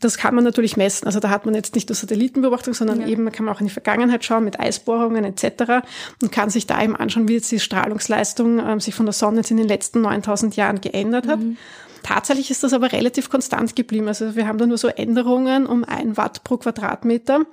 Das 0.00 0.18
kann 0.18 0.34
man 0.34 0.42
natürlich 0.42 0.76
messen. 0.76 1.06
Also 1.06 1.20
da 1.20 1.30
hat 1.30 1.46
man 1.46 1.54
jetzt 1.54 1.74
nicht 1.76 1.88
nur 1.88 1.96
Satellitenbeobachtung, 1.96 2.74
sondern 2.74 3.02
ja. 3.02 3.06
eben 3.06 3.30
kann 3.30 3.46
man 3.46 3.54
auch 3.54 3.60
in 3.60 3.68
die 3.68 3.72
Vergangenheit 3.72 4.24
schauen 4.24 4.44
mit 4.44 4.58
Eisbohrungen 4.58 5.24
etc. 5.24 5.86
und 6.20 6.32
kann 6.32 6.50
sich 6.50 6.66
da 6.66 6.82
eben 6.82 6.96
anschauen, 6.96 7.28
wie 7.28 7.34
jetzt 7.34 7.52
die 7.52 7.60
Strahlungsleistung 7.60 8.58
äh, 8.58 8.80
sich 8.80 8.94
von 8.94 9.06
der 9.06 9.12
Sonne 9.12 9.38
jetzt 9.38 9.52
in 9.52 9.56
den 9.56 9.68
letzten 9.68 10.00
9000 10.02 10.56
Jahren 10.56 10.80
geändert 10.80 11.28
hat. 11.28 11.38
Mhm. 11.38 11.56
Tatsächlich 12.04 12.50
ist 12.50 12.62
das 12.62 12.74
aber 12.74 12.92
relativ 12.92 13.30
konstant 13.30 13.74
geblieben. 13.74 14.08
Also 14.08 14.36
wir 14.36 14.46
haben 14.46 14.58
da 14.58 14.66
nur 14.66 14.76
so 14.76 14.88
Änderungen 14.88 15.64
um 15.64 15.84
ein 15.84 16.18
Watt 16.18 16.44
pro 16.44 16.58
Quadratmeter. 16.58 17.46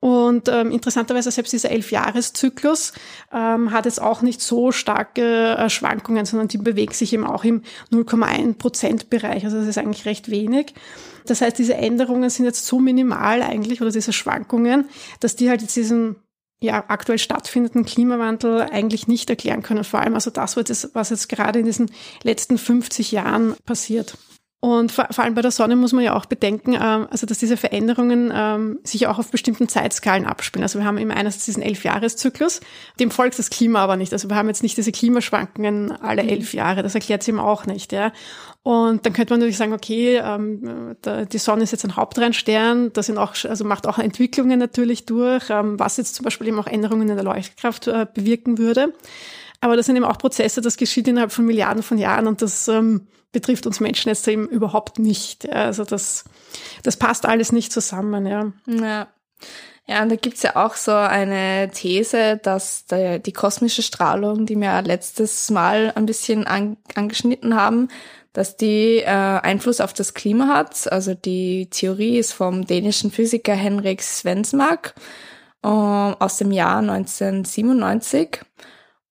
Und 0.00 0.48
ähm, 0.48 0.72
interessanterweise 0.72 1.30
selbst 1.30 1.52
dieser 1.52 1.70
Elfjahreszyklus 1.70 2.94
ähm, 3.32 3.70
hat 3.70 3.84
jetzt 3.84 4.02
auch 4.02 4.20
nicht 4.20 4.40
so 4.40 4.72
starke 4.72 5.56
äh, 5.56 5.70
Schwankungen, 5.70 6.26
sondern 6.26 6.48
die 6.48 6.58
bewegt 6.58 6.94
sich 6.94 7.12
eben 7.12 7.24
auch 7.24 7.44
im 7.44 7.62
0,1 7.92 8.58
Prozent 8.58 9.08
Bereich. 9.08 9.44
Also 9.44 9.58
das 9.58 9.68
ist 9.68 9.78
eigentlich 9.78 10.04
recht 10.04 10.28
wenig. 10.28 10.74
Das 11.26 11.40
heißt, 11.40 11.56
diese 11.56 11.74
Änderungen 11.74 12.28
sind 12.28 12.44
jetzt 12.44 12.66
so 12.66 12.80
minimal 12.80 13.40
eigentlich 13.40 13.82
oder 13.82 13.92
diese 13.92 14.12
Schwankungen, 14.12 14.86
dass 15.20 15.36
die 15.36 15.48
halt 15.48 15.62
jetzt 15.62 15.76
diesen 15.76 16.16
ja, 16.62 16.84
aktuell 16.88 17.18
stattfindenden 17.18 17.84
Klimawandel 17.84 18.62
eigentlich 18.62 19.08
nicht 19.08 19.28
erklären 19.28 19.62
können. 19.62 19.84
Vor 19.84 20.00
allem 20.00 20.14
also 20.14 20.30
das, 20.30 20.56
was 20.94 21.10
jetzt, 21.10 21.28
gerade 21.28 21.58
in 21.58 21.66
diesen 21.66 21.90
letzten 22.22 22.56
50 22.56 23.12
Jahren 23.12 23.54
passiert. 23.66 24.16
Und 24.64 24.92
vor, 24.92 25.08
allem 25.18 25.34
bei 25.34 25.42
der 25.42 25.50
Sonne 25.50 25.74
muss 25.74 25.92
man 25.92 26.04
ja 26.04 26.14
auch 26.14 26.24
bedenken, 26.24 26.74
ähm, 26.74 27.08
also 27.10 27.26
dass 27.26 27.38
diese 27.38 27.56
Veränderungen 27.56 28.32
ähm, 28.32 28.78
sich 28.84 29.08
auch 29.08 29.18
auf 29.18 29.32
bestimmten 29.32 29.68
Zeitskalen 29.68 30.24
abspielen. 30.24 30.62
Also 30.62 30.78
wir 30.78 30.86
haben 30.86 30.98
immer 30.98 31.16
einerseits 31.16 31.46
diesen 31.46 31.64
Elfjahreszyklus, 31.64 32.60
dem 33.00 33.10
folgt 33.10 33.40
das 33.40 33.50
Klima 33.50 33.80
aber 33.80 33.96
nicht. 33.96 34.12
Also 34.12 34.28
wir 34.28 34.36
haben 34.36 34.46
jetzt 34.46 34.62
nicht 34.62 34.76
diese 34.76 34.92
Klimaschwankungen 34.92 35.90
alle 35.90 36.22
elf 36.22 36.54
Jahre, 36.54 36.84
das 36.84 36.94
erklärt 36.94 37.24
sie 37.24 37.32
eben 37.32 37.40
auch 37.40 37.66
nicht. 37.66 37.90
Ja. 37.90 38.12
Und 38.64 39.04
dann 39.04 39.12
könnte 39.12 39.32
man 39.32 39.40
natürlich 39.40 39.58
sagen, 39.58 39.72
okay, 39.72 40.18
ähm, 40.22 40.96
die 41.04 41.38
Sonne 41.38 41.64
ist 41.64 41.72
jetzt 41.72 41.84
ein 41.84 41.96
Hauptreinstern, 41.96 42.92
das 42.92 43.06
sind 43.06 43.18
auch, 43.18 43.34
also 43.44 43.64
macht 43.64 43.88
auch 43.88 43.98
Entwicklungen 43.98 44.58
natürlich 44.58 45.04
durch, 45.04 45.50
ähm, 45.50 45.80
was 45.80 45.96
jetzt 45.96 46.14
zum 46.14 46.24
Beispiel 46.24 46.46
eben 46.46 46.60
auch 46.60 46.68
Änderungen 46.68 47.08
in 47.08 47.16
der 47.16 47.24
Leuchtkraft 47.24 47.88
äh, 47.88 48.06
bewirken 48.12 48.58
würde. 48.58 48.94
Aber 49.60 49.76
das 49.76 49.86
sind 49.86 49.96
eben 49.96 50.04
auch 50.04 50.18
Prozesse, 50.18 50.60
das 50.60 50.76
geschieht 50.76 51.08
innerhalb 51.08 51.32
von 51.32 51.44
Milliarden 51.44 51.82
von 51.82 51.98
Jahren 51.98 52.28
und 52.28 52.40
das 52.40 52.68
ähm, 52.68 53.08
betrifft 53.32 53.66
uns 53.66 53.80
Menschen 53.80 54.10
jetzt 54.10 54.28
eben 54.28 54.46
überhaupt 54.46 55.00
nicht. 55.00 55.44
Ja. 55.44 55.52
Also 55.52 55.84
das, 55.84 56.24
das 56.84 56.96
passt 56.96 57.26
alles 57.26 57.50
nicht 57.50 57.72
zusammen, 57.72 58.26
ja. 58.26 58.52
Ja. 58.66 59.08
Ja, 59.88 60.04
und 60.04 60.10
da 60.10 60.16
gibt's 60.16 60.44
ja 60.44 60.54
auch 60.54 60.76
so 60.76 60.92
eine 60.92 61.68
These, 61.74 62.38
dass 62.40 62.86
der, 62.86 63.18
die 63.18 63.32
kosmische 63.32 63.82
Strahlung, 63.82 64.46
die 64.46 64.56
wir 64.56 64.80
letztes 64.82 65.50
Mal 65.50 65.92
ein 65.96 66.06
bisschen 66.06 66.46
an, 66.46 66.76
angeschnitten 66.94 67.56
haben, 67.56 67.88
dass 68.32 68.56
die 68.56 68.98
äh, 68.98 69.06
Einfluss 69.06 69.80
auf 69.80 69.92
das 69.92 70.14
Klima 70.14 70.48
hat. 70.48 70.90
Also 70.90 71.14
die 71.14 71.68
Theorie 71.70 72.18
ist 72.18 72.32
vom 72.32 72.66
dänischen 72.66 73.10
Physiker 73.10 73.54
Henrik 73.54 74.02
Svensmark 74.02 74.94
äh, 75.62 75.68
aus 75.68 76.38
dem 76.38 76.50
Jahr 76.50 76.78
1997. 76.78 78.40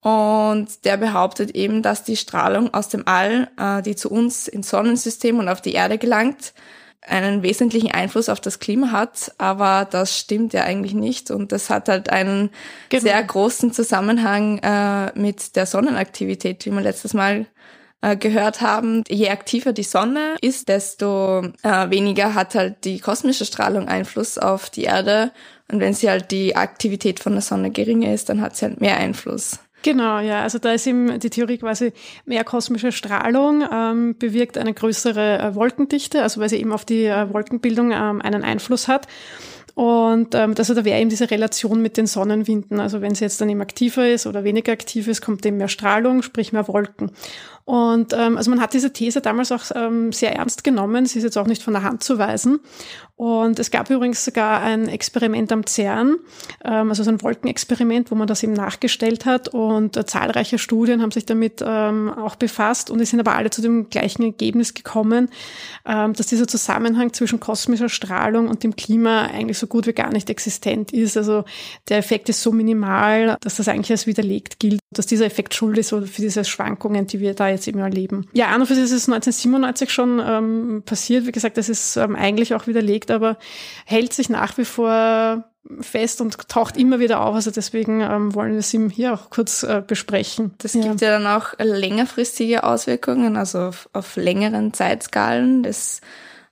Und 0.01 0.83
der 0.83 0.97
behauptet 0.97 1.51
eben, 1.51 1.83
dass 1.83 2.03
die 2.03 2.18
Strahlung 2.18 2.73
aus 2.73 2.89
dem 2.89 3.07
All, 3.07 3.50
äh, 3.57 3.83
die 3.83 3.95
zu 3.95 4.09
uns 4.09 4.47
ins 4.47 4.69
Sonnensystem 4.69 5.38
und 5.38 5.47
auf 5.47 5.62
die 5.62 5.73
Erde 5.73 6.00
gelangt, 6.00 6.53
einen 7.01 7.44
wesentlichen 7.44 7.91
Einfluss 7.91 8.29
auf 8.29 8.39
das 8.39 8.59
Klima 8.59 8.91
hat, 8.91 9.31
aber 9.39 9.88
das 9.89 10.18
stimmt 10.18 10.53
ja 10.53 10.63
eigentlich 10.63 10.94
nicht 10.94 11.31
und 11.31 11.51
das 11.51 11.69
hat 11.69 11.89
halt 11.89 12.09
einen 12.09 12.51
genau. 12.89 13.03
sehr 13.03 13.23
großen 13.23 13.73
Zusammenhang 13.73 14.59
äh, 14.59 15.12
mit 15.19 15.56
der 15.56 15.65
Sonnenaktivität, 15.65 16.63
wie 16.65 16.71
wir 16.71 16.81
letztes 16.81 17.13
Mal 17.15 17.47
äh, 18.01 18.18
gehört 18.18 18.61
haben. 18.61 19.04
Je 19.07 19.30
aktiver 19.30 19.73
die 19.73 19.83
Sonne 19.83 20.35
ist, 20.42 20.69
desto 20.69 21.42
äh, 21.64 21.90
weniger 21.90 22.33
hat 22.33 22.56
halt 22.56 22.83
die 22.85 22.99
kosmische 22.99 23.45
Strahlung 23.45 23.87
Einfluss 23.87 24.37
auf 24.37 24.69
die 24.69 24.83
Erde 24.83 25.31
und 25.71 25.80
wenn 25.80 25.94
sie 25.94 26.09
halt 26.09 26.31
die 26.31 26.56
Aktivität 26.56 27.19
von 27.19 27.33
der 27.33 27.42
Sonne 27.42 27.71
geringer 27.71 28.14
ist, 28.14 28.30
dann 28.30 28.42
hat 28.42 28.56
sie 28.56 28.66
halt 28.66 28.81
mehr 28.81 28.97
Einfluss. 28.97 29.59
Genau, 29.83 30.19
ja. 30.19 30.44
Also 30.44 30.59
da 30.59 30.73
ist 30.73 30.85
eben 30.85 31.19
die 31.19 31.30
Theorie 31.30 31.57
quasi 31.57 31.94
mehr 32.25 32.44
kosmische 32.44 32.92
Strahlung 32.92 33.64
ähm, 33.71 34.16
bewirkt 34.18 34.57
eine 34.57 34.73
größere 34.73 35.40
äh, 35.40 35.56
Wolkendichte, 35.56 36.21
also 36.21 36.40
weil 36.40 36.49
sie 36.49 36.57
eben 36.57 36.71
auf 36.71 36.85
die 36.85 37.06
äh, 37.06 37.33
Wolkenbildung 37.33 37.92
ähm, 37.92 38.21
einen 38.21 38.44
Einfluss 38.44 38.87
hat. 38.87 39.07
Und 39.75 40.35
ähm, 40.35 40.54
also 40.57 40.73
da 40.73 40.85
wäre 40.85 40.99
eben 40.99 41.09
diese 41.09 41.31
Relation 41.31 41.81
mit 41.81 41.97
den 41.97 42.07
Sonnenwinden. 42.07 42.80
Also 42.80 43.01
wenn 43.01 43.16
sie 43.16 43.23
jetzt 43.23 43.40
dann 43.42 43.49
eben 43.49 43.61
aktiver 43.61 44.09
ist 44.09 44.28
oder 44.28 44.44
weniger 44.44 44.71
aktiv 44.71 45.07
ist, 45.07 45.21
kommt 45.21 45.45
eben 45.45 45.57
mehr 45.57 45.68
Strahlung, 45.68 46.21
sprich 46.21 46.54
mehr 46.54 46.68
Wolken. 46.68 47.11
Und 47.63 48.13
ähm, 48.13 48.37
also 48.37 48.49
man 48.49 48.59
hat 48.59 48.73
diese 48.73 48.92
These 48.92 49.21
damals 49.21 49.51
auch 49.51 49.63
ähm, 49.75 50.11
sehr 50.11 50.35
ernst 50.35 50.63
genommen. 50.63 51.06
Sie 51.06 51.19
ist 51.19 51.23
jetzt 51.23 51.37
auch 51.37 51.47
nicht 51.47 51.61
von 51.61 51.73
der 51.73 51.83
Hand 51.83 52.04
zu 52.04 52.18
weisen. 52.18 52.59
Und 53.16 53.59
es 53.59 53.69
gab 53.69 53.90
übrigens 53.92 54.25
sogar 54.25 54.61
ein 54.61 54.87
Experiment 54.87 55.51
am 55.51 55.68
CERN, 55.68 56.16
ähm, 56.66 56.90
also 56.90 57.04
so 57.04 57.11
ein 57.11 57.21
Wolkenexperiment, 57.21 58.09
wo 58.09 58.16
man 58.16 58.28
das 58.28 58.42
eben 58.42 58.54
nachgestellt 58.54 59.28
hat. 59.28 59.47
Und 59.49 59.95
äh, 59.95 60.07
zahlreiche 60.07 60.57
Studien 60.57 61.04
haben 61.04 61.11
sich 61.11 61.28
damit 61.28 61.63
ähm, 61.63 62.09
auch 62.09 62.35
befasst 62.35 62.90
und 62.90 62.97
die 62.97 63.06
sind 63.06 63.19
aber 63.19 63.35
alle 63.35 63.51
zu 63.51 63.61
dem 63.61 63.92
gleichen 63.92 64.23
Ergebnis 64.23 64.73
gekommen, 64.73 65.30
ähm, 65.85 66.13
dass 66.13 66.28
dieser 66.28 66.47
Zusammenhang 66.47 67.13
zwischen 67.13 67.40
kosmischer 67.40 67.90
Strahlung 67.90 68.47
und 68.47 68.63
dem 68.63 68.75
Klima 68.75 69.28
eigentlich 69.28 69.59
so 69.61 69.68
gut 69.68 69.87
wie 69.87 69.94
gar 69.94 70.11
nicht 70.11 70.30
existent 70.30 70.91
ist. 70.91 71.15
Also 71.15 71.45
der 71.87 71.97
Effekt 71.97 72.27
ist 72.27 72.41
so 72.44 72.51
minimal, 72.51 73.37
dass 73.39 73.56
das 73.56 73.69
eigentlich 73.69 73.91
als 73.91 74.07
widerlegt 74.07 74.59
gilt, 74.59 74.81
dass 74.91 75.06
dieser 75.06 75.25
Effekt 75.25 75.53
schuld 75.53 75.77
ist 75.77 75.89
für 75.89 76.01
diese 76.01 76.44
Schwankungen, 76.44 77.07
die 77.07 77.21
wir 77.21 77.33
da 77.33 77.47
jetzt 77.47 77.68
eben 77.68 77.80
erleben. 77.80 78.27
Ja, 78.33 78.47
an 78.47 78.61
und 78.61 78.68
für 78.68 78.75
sich 78.75 78.83
ist 78.83 78.91
es 78.91 79.07
1997 79.07 79.91
schon 79.91 80.21
ähm, 80.25 80.83
passiert. 80.85 81.25
Wie 81.25 81.31
gesagt, 81.31 81.57
das 81.57 81.69
ist 81.69 81.95
ähm, 81.95 82.18
eigentlich 82.18 82.53
auch 82.53 82.68
widerlegt, 82.68 83.09
aber 83.11 83.37
hält 83.85 84.11
sich 84.11 84.30
nach 84.30 84.57
wie 84.57 84.65
vor 84.65 85.45
fest 85.80 86.21
und 86.21 86.47
taucht 86.49 86.77
immer 86.77 86.99
wieder 86.99 87.21
auf. 87.21 87.35
Also 87.35 87.51
deswegen 87.51 88.01
ähm, 88.01 88.33
wollen 88.33 88.53
wir 88.53 88.59
es 88.59 88.73
ihm 88.73 88.89
hier 88.89 89.13
auch 89.13 89.30
kurz 89.30 89.63
äh, 89.63 89.83
besprechen. 89.85 90.53
Das 90.57 90.73
ja. 90.73 90.81
gibt 90.81 91.01
ja 91.01 91.11
dann 91.11 91.27
auch 91.27 91.53
längerfristige 91.59 92.63
Auswirkungen, 92.63 93.37
also 93.37 93.59
auf, 93.59 93.89
auf 93.94 94.15
längeren 94.15 94.73
Zeitskalen 94.73 95.63
des, 95.63 96.01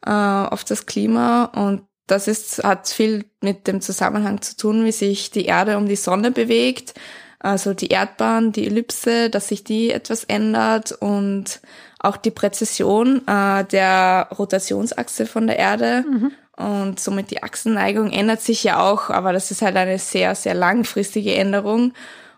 äh, 0.06 0.12
auf 0.12 0.64
das 0.64 0.86
Klima. 0.86 1.46
Und 1.46 1.84
das 2.12 2.28
ist, 2.28 2.64
hat 2.64 2.88
viel 2.88 3.26
mit 3.42 3.68
dem 3.68 3.82
Zusammenhang 3.82 4.42
zu 4.42 4.58
tun, 4.58 4.86
wie 4.86 4.92
sich 4.92 5.32
die 5.32 5.46
Erde 5.46 5.78
um 5.78 5.88
die 5.88 5.96
Sonne 5.96 6.32
bewegt. 6.32 6.94
Also 7.40 7.74
die 7.74 7.88
Erdbahn, 7.88 8.52
die 8.52 8.66
Ellipse, 8.66 9.30
dass 9.30 9.48
sich 9.48 9.64
die 9.64 9.92
etwas 9.92 10.26
ändert 10.26 10.92
und 10.92 11.62
auch 12.00 12.18
die 12.18 12.32
Präzision 12.32 13.22
äh, 13.28 13.64
der 13.64 14.28
Rotationsachse 14.38 15.26
von 15.26 15.48
der 15.48 15.58
Erde. 15.58 16.04
Mhm 16.10 16.32
und 16.60 17.00
somit 17.00 17.32
die 17.32 17.42
Achsenneigung 17.42 18.12
ändert 18.12 18.42
sich 18.42 18.66
ja 18.66 18.82
auch, 18.82 19.10
aber 19.10 19.32
das 19.32 19.50
ist 19.50 19.62
halt 19.62 19.78
eine 19.78 19.98
sehr, 19.98 20.36
sehr 20.36 20.54
langfristige 20.54 21.34
Änderung. 21.34 21.94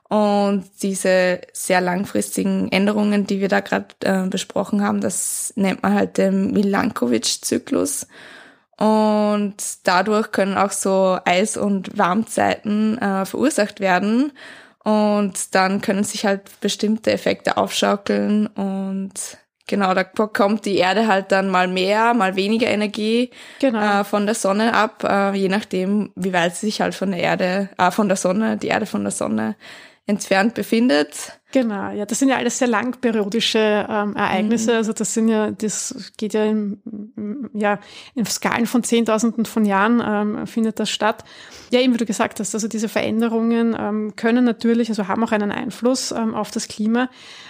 Und 0.09 0.65
diese 0.83 1.41
sehr 1.53 1.81
langfristigen 1.81 2.71
Änderungen, 2.71 3.25
die 3.25 3.39
wir 3.39 3.47
da 3.47 3.61
gerade 3.61 3.87
äh, 4.01 4.27
besprochen 4.27 4.83
haben, 4.83 5.01
das 5.01 5.53
nennt 5.55 5.81
man 5.81 5.95
halt 5.95 6.17
den 6.19 6.51
Milankovic-Zyklus. 6.51 8.07
Und 8.81 9.55
dadurch 9.83 10.31
können 10.31 10.57
auch 10.57 10.71
so 10.71 11.19
Eis- 11.23 11.55
und 11.55 11.95
Warmzeiten 11.99 12.97
äh, 12.97 13.25
verursacht 13.25 13.79
werden. 13.79 14.31
Und 14.83 15.53
dann 15.53 15.81
können 15.81 16.03
sich 16.03 16.25
halt 16.25 16.59
bestimmte 16.61 17.11
Effekte 17.11 17.57
aufschaukeln 17.57 18.47
und 18.47 19.37
Genau, 19.67 19.93
da 19.93 20.03
bekommt 20.03 20.65
die 20.65 20.77
Erde 20.77 21.07
halt 21.07 21.31
dann 21.31 21.49
mal 21.49 21.69
mehr, 21.69 22.13
mal 22.13 22.35
weniger 22.35 22.67
Energie 22.67 23.29
genau. 23.59 24.01
äh, 24.01 24.03
von 24.03 24.25
der 24.25 24.35
Sonne 24.35 24.73
ab, 24.73 25.05
äh, 25.07 25.33
je 25.33 25.47
nachdem, 25.47 26.11
wie 26.15 26.33
weit 26.33 26.57
sie 26.57 26.65
sich 26.65 26.81
halt 26.81 26.93
von 26.93 27.11
der 27.11 27.21
Erde, 27.21 27.69
äh, 27.77 27.89
von 27.89 28.09
der 28.09 28.17
Sonne, 28.17 28.57
die 28.57 28.67
Erde 28.67 28.85
von 28.85 29.03
der 29.03 29.11
Sonne 29.11 29.55
entfernt 30.11 30.53
befindet. 30.53 31.39
Genau, 31.51 31.91
ja, 31.91 32.05
das 32.05 32.19
sind 32.19 32.29
ja 32.29 32.37
alles 32.37 32.59
sehr 32.59 32.67
langperiodische 32.67 33.85
ähm, 33.89 34.15
Ereignisse. 34.15 34.71
Mhm. 34.71 34.77
Also 34.77 34.93
das 34.93 35.13
sind 35.13 35.27
ja, 35.27 35.51
das 35.51 36.13
geht 36.17 36.33
ja 36.33 36.45
in, 36.45 36.79
ja, 37.53 37.79
in 38.15 38.25
Skalen 38.25 38.65
von 38.65 38.83
Zehntausenden 38.83 39.45
von 39.45 39.65
Jahren 39.65 40.01
ähm, 40.05 40.47
findet 40.47 40.79
das 40.79 40.89
statt. 40.89 41.25
Ja, 41.69 41.81
eben 41.81 41.93
wie 41.93 41.97
du 41.97 42.05
gesagt 42.05 42.39
hast, 42.39 42.53
also 42.53 42.67
diese 42.69 42.87
Veränderungen 42.87 43.75
ähm, 43.77 44.15
können 44.15 44.45
natürlich, 44.45 44.89
also 44.89 45.09
haben 45.09 45.23
auch 45.23 45.33
einen 45.33 45.51
Einfluss 45.51 46.11
ähm, 46.11 46.35
auf 46.35 46.51
das 46.51 46.69
Klima. 46.69 47.09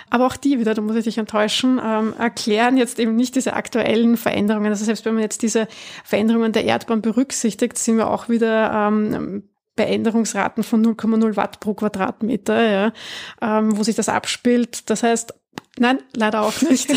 Aber 0.09 0.25
auch 0.25 0.35
die 0.35 0.59
wieder, 0.59 0.73
da 0.73 0.81
muss 0.81 0.95
ich 0.95 1.05
dich 1.05 1.17
enttäuschen, 1.19 1.79
ähm, 1.83 2.13
erklären 2.17 2.77
jetzt 2.77 2.99
eben 2.99 3.15
nicht 3.15 3.35
diese 3.35 3.53
aktuellen 3.53 4.17
Veränderungen. 4.17 4.71
Also 4.71 4.83
selbst 4.83 5.05
wenn 5.05 5.13
man 5.13 5.23
jetzt 5.23 5.43
diese 5.43 5.67
Veränderungen 6.03 6.51
der 6.53 6.65
Erdbahn 6.65 7.01
berücksichtigt, 7.01 7.77
sind 7.77 7.97
wir 7.97 8.09
auch 8.09 8.29
wieder 8.29 8.71
ähm, 8.87 9.43
bei 9.81 9.88
Änderungsraten 9.88 10.63
von 10.63 10.85
0,0 10.85 11.35
Watt 11.35 11.59
pro 11.59 11.73
Quadratmeter, 11.73 12.69
ja, 12.69 12.93
ähm, 13.41 13.75
wo 13.77 13.83
sich 13.83 13.95
das 13.95 14.09
abspielt. 14.09 14.89
Das 14.91 15.01
heißt, 15.01 15.33
nein, 15.79 16.00
leider 16.15 16.41
auch 16.41 16.61
nicht. 16.61 16.93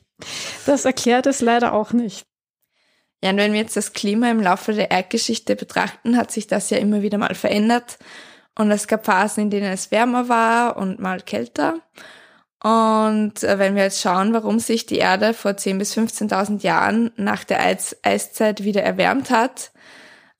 das 0.66 0.84
erklärt 0.84 1.26
es 1.26 1.40
leider 1.40 1.72
auch 1.72 1.92
nicht. 1.92 2.26
Ja, 3.22 3.30
und 3.30 3.36
wenn 3.36 3.52
wir 3.52 3.60
jetzt 3.60 3.76
das 3.76 3.92
Klima 3.92 4.28
im 4.30 4.40
Laufe 4.40 4.72
der 4.72 4.90
Erdgeschichte 4.90 5.54
betrachten, 5.54 6.16
hat 6.16 6.32
sich 6.32 6.48
das 6.48 6.68
ja 6.70 6.78
immer 6.78 7.02
wieder 7.02 7.16
mal 7.16 7.36
verändert. 7.36 7.98
Und 8.58 8.72
es 8.72 8.88
gab 8.88 9.04
Phasen, 9.04 9.44
in 9.44 9.50
denen 9.50 9.72
es 9.72 9.92
wärmer 9.92 10.28
war 10.28 10.76
und 10.76 10.98
mal 10.98 11.20
kälter. 11.20 11.80
Und 12.62 13.44
äh, 13.44 13.58
wenn 13.60 13.76
wir 13.76 13.84
jetzt 13.84 14.00
schauen, 14.00 14.32
warum 14.32 14.58
sich 14.58 14.86
die 14.86 14.98
Erde 14.98 15.32
vor 15.32 15.52
10.000 15.52 15.78
bis 15.78 15.96
15.000 15.96 16.62
Jahren 16.62 17.12
nach 17.16 17.44
der 17.44 17.60
Eis 17.60 17.96
Eiszeit 18.02 18.64
wieder 18.64 18.82
erwärmt 18.82 19.30
hat, 19.30 19.70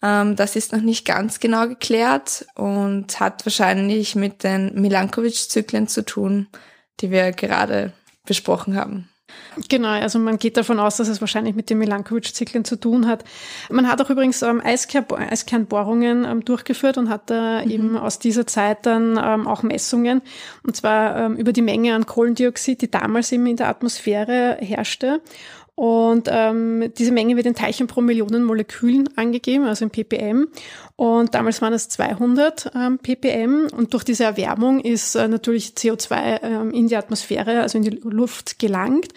das 0.01 0.57
ist 0.57 0.73
noch 0.73 0.83
nicht 0.83 1.05
ganz 1.05 1.41
genau 1.41 1.67
geklärt 1.67 2.47
und 2.55 3.19
hat 3.19 3.45
wahrscheinlich 3.47 4.15
mit 4.15 4.45
den 4.45 4.75
Milankovic-Zyklen 4.81 5.89
zu 5.89 6.05
tun, 6.05 6.49
die 7.01 7.11
wir 7.11 7.33
gerade 7.33 7.93
besprochen 8.25 8.77
haben. 8.77 9.09
Genau, 9.69 9.89
also 9.89 10.19
man 10.19 10.39
geht 10.39 10.57
davon 10.57 10.79
aus, 10.79 10.97
dass 10.97 11.09
es 11.09 11.21
wahrscheinlich 11.21 11.55
mit 11.55 11.71
den 11.71 11.79
Milankovic-Zyklen 11.79 12.65
zu 12.65 12.79
tun 12.79 13.07
hat. 13.07 13.25
Man 13.71 13.89
hat 13.89 14.01
auch 14.03 14.11
übrigens 14.11 14.43
ähm, 14.43 14.61
Eiskernbohrungen 14.63 16.25
ähm, 16.25 16.45
durchgeführt 16.45 16.99
und 16.99 17.09
hat 17.09 17.31
da 17.31 17.63
mhm. 17.65 17.71
eben 17.71 17.97
aus 17.97 18.19
dieser 18.19 18.47
Zeit 18.47 18.85
dann 18.85 19.19
ähm, 19.23 19.47
auch 19.47 19.63
Messungen, 19.63 20.21
und 20.63 20.77
zwar 20.77 21.17
ähm, 21.17 21.37
über 21.37 21.53
die 21.53 21.63
Menge 21.63 21.95
an 21.95 22.07
Kohlendioxid, 22.07 22.83
die 22.83 22.91
damals 22.91 23.33
eben 23.33 23.47
in 23.47 23.57
der 23.57 23.69
Atmosphäre 23.69 24.59
herrschte. 24.61 25.23
Und 25.77 26.29
ähm, 26.33 26.91
diese 26.97 27.13
Menge 27.13 27.37
wird 27.37 27.45
in 27.45 27.55
Teilchen 27.55 27.87
pro 27.87 28.01
Millionen 28.01 28.43
Molekülen 28.45 29.11
angegeben, 29.17 29.67
also 29.67 29.85
in 29.85 29.91
ppm. 29.91 30.49
Und 30.97 31.35
damals 31.35 31.61
waren 31.61 31.75
es 31.75 31.91
200 31.91 32.73
ähm, 32.75 32.99
ppm. 32.99 33.69
Und 33.77 33.93
durch 33.93 34.03
diese 34.03 34.25
Erwärmung 34.25 34.81
ist 34.81 35.15
äh, 35.17 35.29
natürlich 35.29 35.75
CO2 35.77 36.41
ähm, 36.43 36.71
in 36.73 36.89
die 36.89 36.97
Atmosphäre, 36.97 37.61
also 37.61 37.77
in 37.77 37.85
die 37.85 38.01
Luft 38.03 38.59
gelangt 38.59 39.13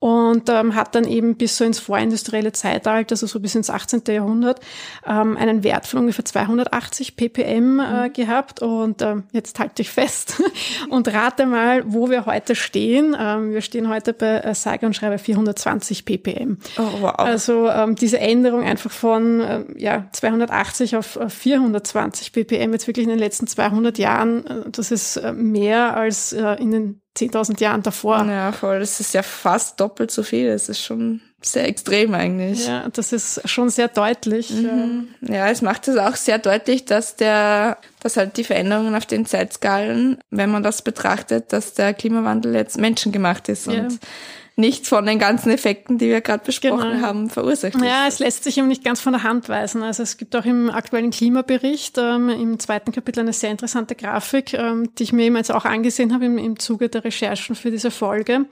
und 0.00 0.48
ähm, 0.48 0.74
hat 0.74 0.94
dann 0.94 1.04
eben 1.04 1.36
bis 1.36 1.58
so 1.58 1.64
ins 1.64 1.78
vorindustrielle 1.78 2.52
Zeitalter, 2.52 3.12
also 3.12 3.26
so 3.26 3.38
bis 3.38 3.54
ins 3.54 3.68
18. 3.68 4.02
Jahrhundert, 4.08 4.58
ähm, 5.06 5.36
einen 5.36 5.62
Wert 5.62 5.86
von 5.86 6.00
ungefähr 6.00 6.24
280 6.24 7.16
ppm 7.16 7.78
äh, 7.78 8.08
mhm. 8.08 8.12
gehabt. 8.14 8.62
Und 8.62 9.02
ähm, 9.02 9.24
jetzt 9.32 9.58
halte 9.58 9.82
ich 9.82 9.90
fest 9.90 10.42
und 10.88 11.06
rate 11.08 11.44
mal, 11.44 11.82
wo 11.86 12.08
wir 12.08 12.24
heute 12.24 12.54
stehen. 12.54 13.14
Ähm, 13.18 13.52
wir 13.52 13.60
stehen 13.60 13.90
heute 13.90 14.14
bei 14.14 14.38
äh, 14.38 14.54
sage 14.54 14.86
und 14.86 14.96
schreibe 14.96 15.18
420 15.18 16.06
ppm. 16.06 16.56
Oh, 16.78 16.82
wow. 17.00 17.14
Also 17.18 17.68
ähm, 17.68 17.94
diese 17.94 18.18
Änderung 18.18 18.62
einfach 18.62 18.90
von 18.90 19.40
äh, 19.40 19.64
ja, 19.76 20.08
280 20.12 20.96
auf 20.96 21.18
420 21.28 22.32
ppm 22.32 22.72
jetzt 22.72 22.86
wirklich 22.86 23.04
in 23.04 23.10
den 23.10 23.18
letzten 23.18 23.46
200 23.46 23.98
Jahren, 23.98 24.46
äh, 24.46 24.70
das 24.70 24.90
ist 24.90 25.18
äh, 25.18 25.34
mehr 25.34 25.94
als 25.94 26.32
äh, 26.32 26.54
in 26.54 26.70
den 26.70 27.02
10.000 27.16 27.60
Jahren 27.60 27.82
davor. 27.82 28.24
Ja, 28.24 28.52
voll. 28.52 28.80
Das 28.80 29.00
ist 29.00 29.14
ja 29.14 29.22
fast 29.22 29.80
doppelt 29.80 30.10
so 30.10 30.22
viel. 30.22 30.50
Das 30.50 30.68
ist 30.68 30.80
schon 30.80 31.20
sehr 31.42 31.66
extrem 31.66 32.14
eigentlich. 32.14 32.66
Ja, 32.66 32.88
das 32.92 33.12
ist 33.12 33.48
schon 33.48 33.70
sehr 33.70 33.88
deutlich. 33.88 34.50
Mhm. 34.50 35.08
Ja, 35.22 35.48
es 35.48 35.62
macht 35.62 35.88
es 35.88 35.96
auch 35.96 36.16
sehr 36.16 36.38
deutlich, 36.38 36.84
dass 36.84 37.16
der, 37.16 37.78
dass 38.00 38.16
halt 38.16 38.36
die 38.36 38.44
Veränderungen 38.44 38.94
auf 38.94 39.06
den 39.06 39.26
Zeitskalen, 39.26 40.18
wenn 40.30 40.50
man 40.50 40.62
das 40.62 40.82
betrachtet, 40.82 41.52
dass 41.52 41.74
der 41.74 41.94
Klimawandel 41.94 42.54
jetzt 42.54 42.78
menschengemacht 42.78 43.48
ist 43.48 43.66
ja. 43.66 43.80
und 43.80 43.98
nicht 44.60 44.86
von 44.86 45.04
den 45.06 45.18
ganzen 45.18 45.50
Effekten, 45.50 45.98
die 45.98 46.08
wir 46.08 46.20
gerade 46.20 46.44
besprochen 46.44 46.92
genau. 46.92 47.06
haben, 47.06 47.30
verursacht 47.30 47.74
ist. 47.74 47.82
Ja, 47.82 48.06
es 48.06 48.18
lässt 48.18 48.44
sich 48.44 48.58
eben 48.58 48.68
nicht 48.68 48.84
ganz 48.84 49.00
von 49.00 49.12
der 49.12 49.22
Hand 49.22 49.48
weisen. 49.48 49.82
Also 49.82 50.02
es 50.02 50.16
gibt 50.16 50.36
auch 50.36 50.44
im 50.44 50.70
aktuellen 50.70 51.10
Klimabericht 51.10 51.98
ähm, 51.98 52.28
im 52.28 52.58
zweiten 52.58 52.92
Kapitel 52.92 53.20
eine 53.20 53.32
sehr 53.32 53.50
interessante 53.50 53.94
Grafik, 53.94 54.54
ähm, 54.54 54.90
die 54.98 55.04
ich 55.04 55.12
mir 55.12 55.24
eben 55.24 55.36
jetzt 55.36 55.50
auch 55.50 55.64
angesehen 55.64 56.12
habe 56.12 56.26
im, 56.26 56.38
im 56.38 56.58
Zuge 56.58 56.88
der 56.88 57.04
Recherchen 57.04 57.56
für 57.56 57.70
diese 57.70 57.90
Folge. 57.90 58.46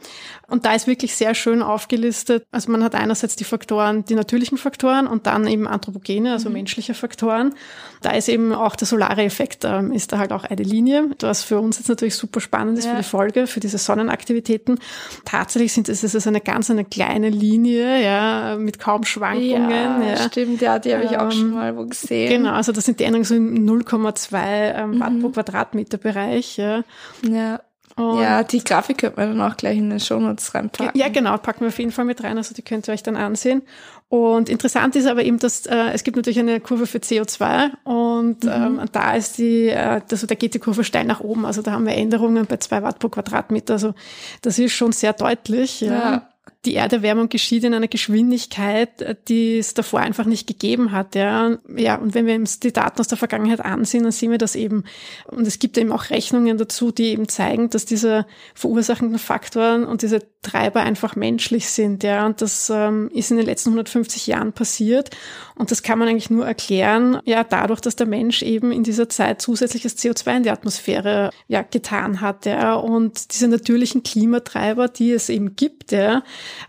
Und 0.48 0.64
da 0.64 0.74
ist 0.74 0.86
wirklich 0.86 1.14
sehr 1.14 1.34
schön 1.34 1.62
aufgelistet. 1.62 2.44
Also 2.50 2.72
man 2.72 2.82
hat 2.82 2.94
einerseits 2.94 3.36
die 3.36 3.44
Faktoren, 3.44 4.04
die 4.04 4.14
natürlichen 4.14 4.58
Faktoren 4.58 5.06
und 5.06 5.26
dann 5.26 5.46
eben 5.46 5.68
Anthropogene, 5.68 6.32
also 6.32 6.48
mhm. 6.48 6.54
menschliche 6.54 6.94
Faktoren. 6.94 7.54
Da 8.00 8.12
ist 8.12 8.28
eben 8.28 8.54
auch 8.54 8.76
der 8.76 8.86
solare 8.86 9.22
Effekt, 9.22 9.64
ähm, 9.64 9.92
ist 9.92 10.12
da 10.12 10.18
halt 10.18 10.32
auch 10.32 10.44
eine 10.44 10.62
Linie, 10.62 11.10
was 11.20 11.42
für 11.42 11.60
uns 11.60 11.78
jetzt 11.78 11.88
natürlich 11.88 12.14
super 12.14 12.40
spannend 12.40 12.78
ist 12.78 12.86
ja. 12.86 12.92
für 12.92 12.96
die 12.98 13.08
Folge, 13.08 13.46
für 13.46 13.60
diese 13.60 13.78
Sonnenaktivitäten. 13.78 14.78
Tatsächlich 15.24 15.72
sind 15.72 15.88
es 15.88 15.97
ist 16.02 16.26
eine 16.26 16.40
ganz 16.40 16.70
eine 16.70 16.84
kleine 16.84 17.28
Linie, 17.30 18.02
ja, 18.02 18.56
mit 18.58 18.78
kaum 18.78 19.04
Schwankungen. 19.04 19.70
Ja, 19.70 20.02
ja. 20.02 20.16
stimmt, 20.16 20.60
ja, 20.60 20.78
die 20.78 20.94
habe 20.94 21.04
ich 21.04 21.16
auch 21.16 21.30
schon 21.32 21.48
ähm, 21.48 21.54
mal 21.54 21.76
wo 21.76 21.84
gesehen. 21.84 22.30
Genau, 22.30 22.52
also 22.52 22.72
das 22.72 22.84
sind 22.84 23.00
die 23.00 23.04
Änderungen 23.04 23.24
so 23.24 23.34
im 23.34 23.66
0,2 23.66 24.36
ähm, 24.36 25.00
Watt 25.00 25.12
mhm. 25.12 25.20
pro 25.20 25.28
Quadratmeter 25.30 25.98
Bereich. 25.98 26.56
Ja. 26.56 26.82
ja. 27.22 27.60
Und 27.98 28.20
ja, 28.20 28.44
die 28.44 28.62
Grafik 28.62 28.98
könnte 28.98 29.20
man 29.20 29.36
dann 29.36 29.50
auch 29.50 29.56
gleich 29.56 29.76
in 29.76 29.90
den 29.90 29.98
Shownotes 29.98 30.54
reinpacken. 30.54 30.98
Ja, 30.98 31.08
genau, 31.08 31.36
packen 31.36 31.62
wir 31.62 31.68
auf 31.68 31.78
jeden 31.78 31.90
Fall 31.90 32.04
mit 32.04 32.22
rein, 32.22 32.36
also 32.36 32.54
die 32.54 32.62
könnt 32.62 32.88
ihr 32.88 32.94
euch 32.94 33.02
dann 33.02 33.16
ansehen. 33.16 33.62
Und 34.08 34.48
interessant 34.48 34.96
ist 34.96 35.06
aber 35.06 35.22
eben, 35.24 35.38
dass 35.38 35.66
äh, 35.66 35.90
es 35.92 36.04
gibt 36.04 36.16
natürlich 36.16 36.38
eine 36.38 36.60
Kurve 36.60 36.86
für 36.86 36.98
CO2 36.98 37.70
und 37.84 38.44
mhm. 38.44 38.50
ähm, 38.50 38.80
da 38.92 39.14
ist 39.14 39.36
die, 39.38 39.66
äh, 39.66 40.00
also 40.10 40.26
da 40.26 40.34
geht 40.34 40.54
die 40.54 40.60
Kurve 40.60 40.84
steil 40.84 41.04
nach 41.04 41.20
oben. 41.20 41.44
Also 41.44 41.60
da 41.60 41.72
haben 41.72 41.84
wir 41.84 41.94
Änderungen 41.94 42.46
bei 42.46 42.56
zwei 42.58 42.82
Watt 42.82 43.00
pro 43.00 43.08
Quadratmeter. 43.08 43.74
Also 43.74 43.94
das 44.42 44.58
ist 44.58 44.72
schon 44.72 44.92
sehr 44.92 45.12
deutlich. 45.12 45.80
Ja. 45.80 45.92
ja 45.92 46.28
die 46.64 46.74
Erderwärmung 46.74 47.28
geschieht 47.28 47.62
in 47.62 47.72
einer 47.72 47.86
Geschwindigkeit, 47.86 49.18
die 49.28 49.58
es 49.58 49.74
davor 49.74 50.00
einfach 50.00 50.24
nicht 50.24 50.48
gegeben 50.48 50.90
hat. 50.90 51.14
Ja, 51.14 51.56
ja 51.76 51.96
und 51.96 52.14
wenn 52.14 52.26
wir 52.26 52.34
uns 52.34 52.58
die 52.58 52.72
Daten 52.72 52.98
aus 52.98 53.06
der 53.06 53.18
Vergangenheit 53.18 53.60
ansehen, 53.60 54.02
dann 54.02 54.12
sehen 54.12 54.32
wir 54.32 54.38
das 54.38 54.56
eben. 54.56 54.84
Und 55.26 55.46
es 55.46 55.60
gibt 55.60 55.78
eben 55.78 55.92
auch 55.92 56.10
Rechnungen 56.10 56.58
dazu, 56.58 56.90
die 56.90 57.06
eben 57.06 57.28
zeigen, 57.28 57.70
dass 57.70 57.84
diese 57.84 58.26
verursachenden 58.54 59.20
Faktoren 59.20 59.84
und 59.84 60.02
diese 60.02 60.20
Treiber 60.42 60.80
einfach 60.80 61.16
menschlich 61.16 61.68
sind, 61.68 62.04
ja. 62.04 62.24
Und 62.24 62.40
das 62.40 62.70
ähm, 62.70 63.10
ist 63.12 63.30
in 63.30 63.38
den 63.38 63.46
letzten 63.46 63.70
150 63.70 64.28
Jahren 64.28 64.52
passiert. 64.52 65.10
Und 65.56 65.72
das 65.72 65.82
kann 65.82 65.98
man 65.98 66.06
eigentlich 66.06 66.30
nur 66.30 66.46
erklären, 66.46 67.20
ja, 67.24 67.42
dadurch, 67.42 67.80
dass 67.80 67.96
der 67.96 68.06
Mensch 68.06 68.42
eben 68.42 68.70
in 68.70 68.84
dieser 68.84 69.08
Zeit 69.08 69.42
zusätzliches 69.42 69.98
CO2 69.98 70.36
in 70.36 70.42
die 70.44 70.50
Atmosphäre 70.50 71.30
ja, 71.48 71.62
getan 71.62 72.20
hat, 72.20 72.46
ja. 72.46 72.74
Und 72.74 73.32
diese 73.32 73.48
natürlichen 73.48 74.04
Klimatreiber, 74.04 74.86
die 74.86 75.10
es 75.10 75.28
eben 75.28 75.56
gibt, 75.56 75.90
ja, 75.90 76.22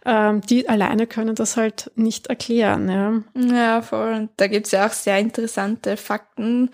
ähm, 0.04 0.42
die 0.42 0.68
alleine 0.68 1.06
können 1.06 1.36
das 1.36 1.56
halt 1.56 1.92
nicht 1.96 2.28
erklären, 2.28 2.90
ja. 2.90 3.22
Ja, 3.56 3.82
voll. 3.84 4.14
Und 4.14 4.30
da 4.38 4.48
gibt's 4.48 4.72
ja 4.72 4.88
auch 4.88 4.94
sehr 4.94 5.20
interessante 5.20 5.96
Fakten 5.96 6.72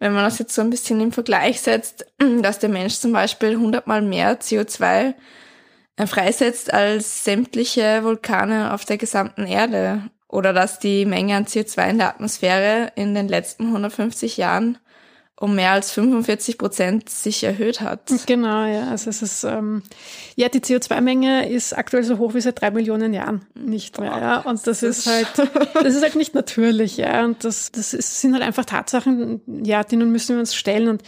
wenn 0.00 0.12
man 0.12 0.24
das 0.24 0.38
jetzt 0.38 0.54
so 0.54 0.60
ein 0.60 0.68
bisschen 0.68 1.00
im 1.00 1.12
Vergleich 1.12 1.62
setzt, 1.62 2.04
dass 2.42 2.58
der 2.58 2.68
Mensch 2.68 2.96
zum 2.96 3.12
Beispiel 3.12 3.56
hundertmal 3.56 4.02
mehr 4.02 4.38
CO2 4.38 5.08
äh, 5.08 5.12
freisetzt 6.06 6.72
als 6.72 7.24
sämtliche 7.24 8.02
Vulkane 8.02 8.72
auf 8.74 8.84
der 8.84 8.98
gesamten 8.98 9.46
Erde 9.46 10.02
oder 10.28 10.52
dass 10.52 10.80
die 10.80 11.06
Menge 11.06 11.36
an 11.36 11.46
CO2 11.46 11.90
in 11.90 11.98
der 11.98 12.08
Atmosphäre 12.08 12.92
in 12.96 13.14
den 13.14 13.28
letzten 13.28 13.66
150 13.66 14.36
Jahren 14.36 14.78
um 15.40 15.56
mehr 15.56 15.72
als 15.72 15.90
45 15.90 16.58
Prozent 16.58 17.08
sich 17.10 17.42
erhöht 17.42 17.80
hat. 17.80 18.12
Genau, 18.26 18.66
ja. 18.66 18.88
Also 18.88 19.10
es 19.10 19.20
ist 19.20 19.42
ähm, 19.42 19.82
ja 20.36 20.48
die 20.48 20.60
CO2-Menge 20.60 21.50
ist 21.50 21.76
aktuell 21.76 22.04
so 22.04 22.18
hoch 22.18 22.34
wie 22.34 22.40
seit 22.40 22.60
drei 22.60 22.70
Millionen 22.70 23.12
Jahren 23.12 23.44
nicht 23.54 24.00
mehr. 24.00 24.10
Ja. 24.10 24.40
Und 24.40 24.64
das, 24.66 24.80
das 24.80 24.82
ist 24.82 25.06
halt 25.06 25.28
das 25.74 25.94
ist 25.96 26.02
halt 26.02 26.14
nicht 26.14 26.34
natürlich, 26.34 26.98
ja. 26.98 27.24
Und 27.24 27.42
das 27.42 27.72
das 27.72 27.94
ist, 27.94 28.20
sind 28.20 28.32
halt 28.32 28.44
einfach 28.44 28.64
Tatsachen, 28.64 29.40
ja, 29.64 29.82
denen 29.82 30.12
müssen 30.12 30.36
wir 30.36 30.40
uns 30.40 30.54
stellen. 30.54 30.88
Und 30.88 31.02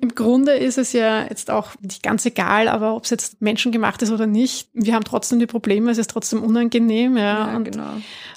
im 0.00 0.12
Grunde 0.14 0.52
ist 0.54 0.76
es 0.76 0.92
ja 0.92 1.24
jetzt 1.28 1.48
auch 1.48 1.70
nicht 1.80 2.02
ganz 2.02 2.26
egal, 2.26 2.66
aber 2.66 2.96
ob 2.96 3.04
es 3.04 3.10
jetzt 3.10 3.40
menschengemacht 3.40 4.02
ist 4.02 4.10
oder 4.10 4.26
nicht, 4.26 4.70
wir 4.74 4.94
haben 4.94 5.04
trotzdem 5.04 5.38
die 5.38 5.46
Probleme. 5.46 5.92
Es 5.92 5.98
ist 5.98 6.10
trotzdem 6.10 6.42
unangenehm, 6.42 7.16
ja. 7.16 7.48
ja 7.48 7.56
und 7.56 7.64
genau. 7.64 7.92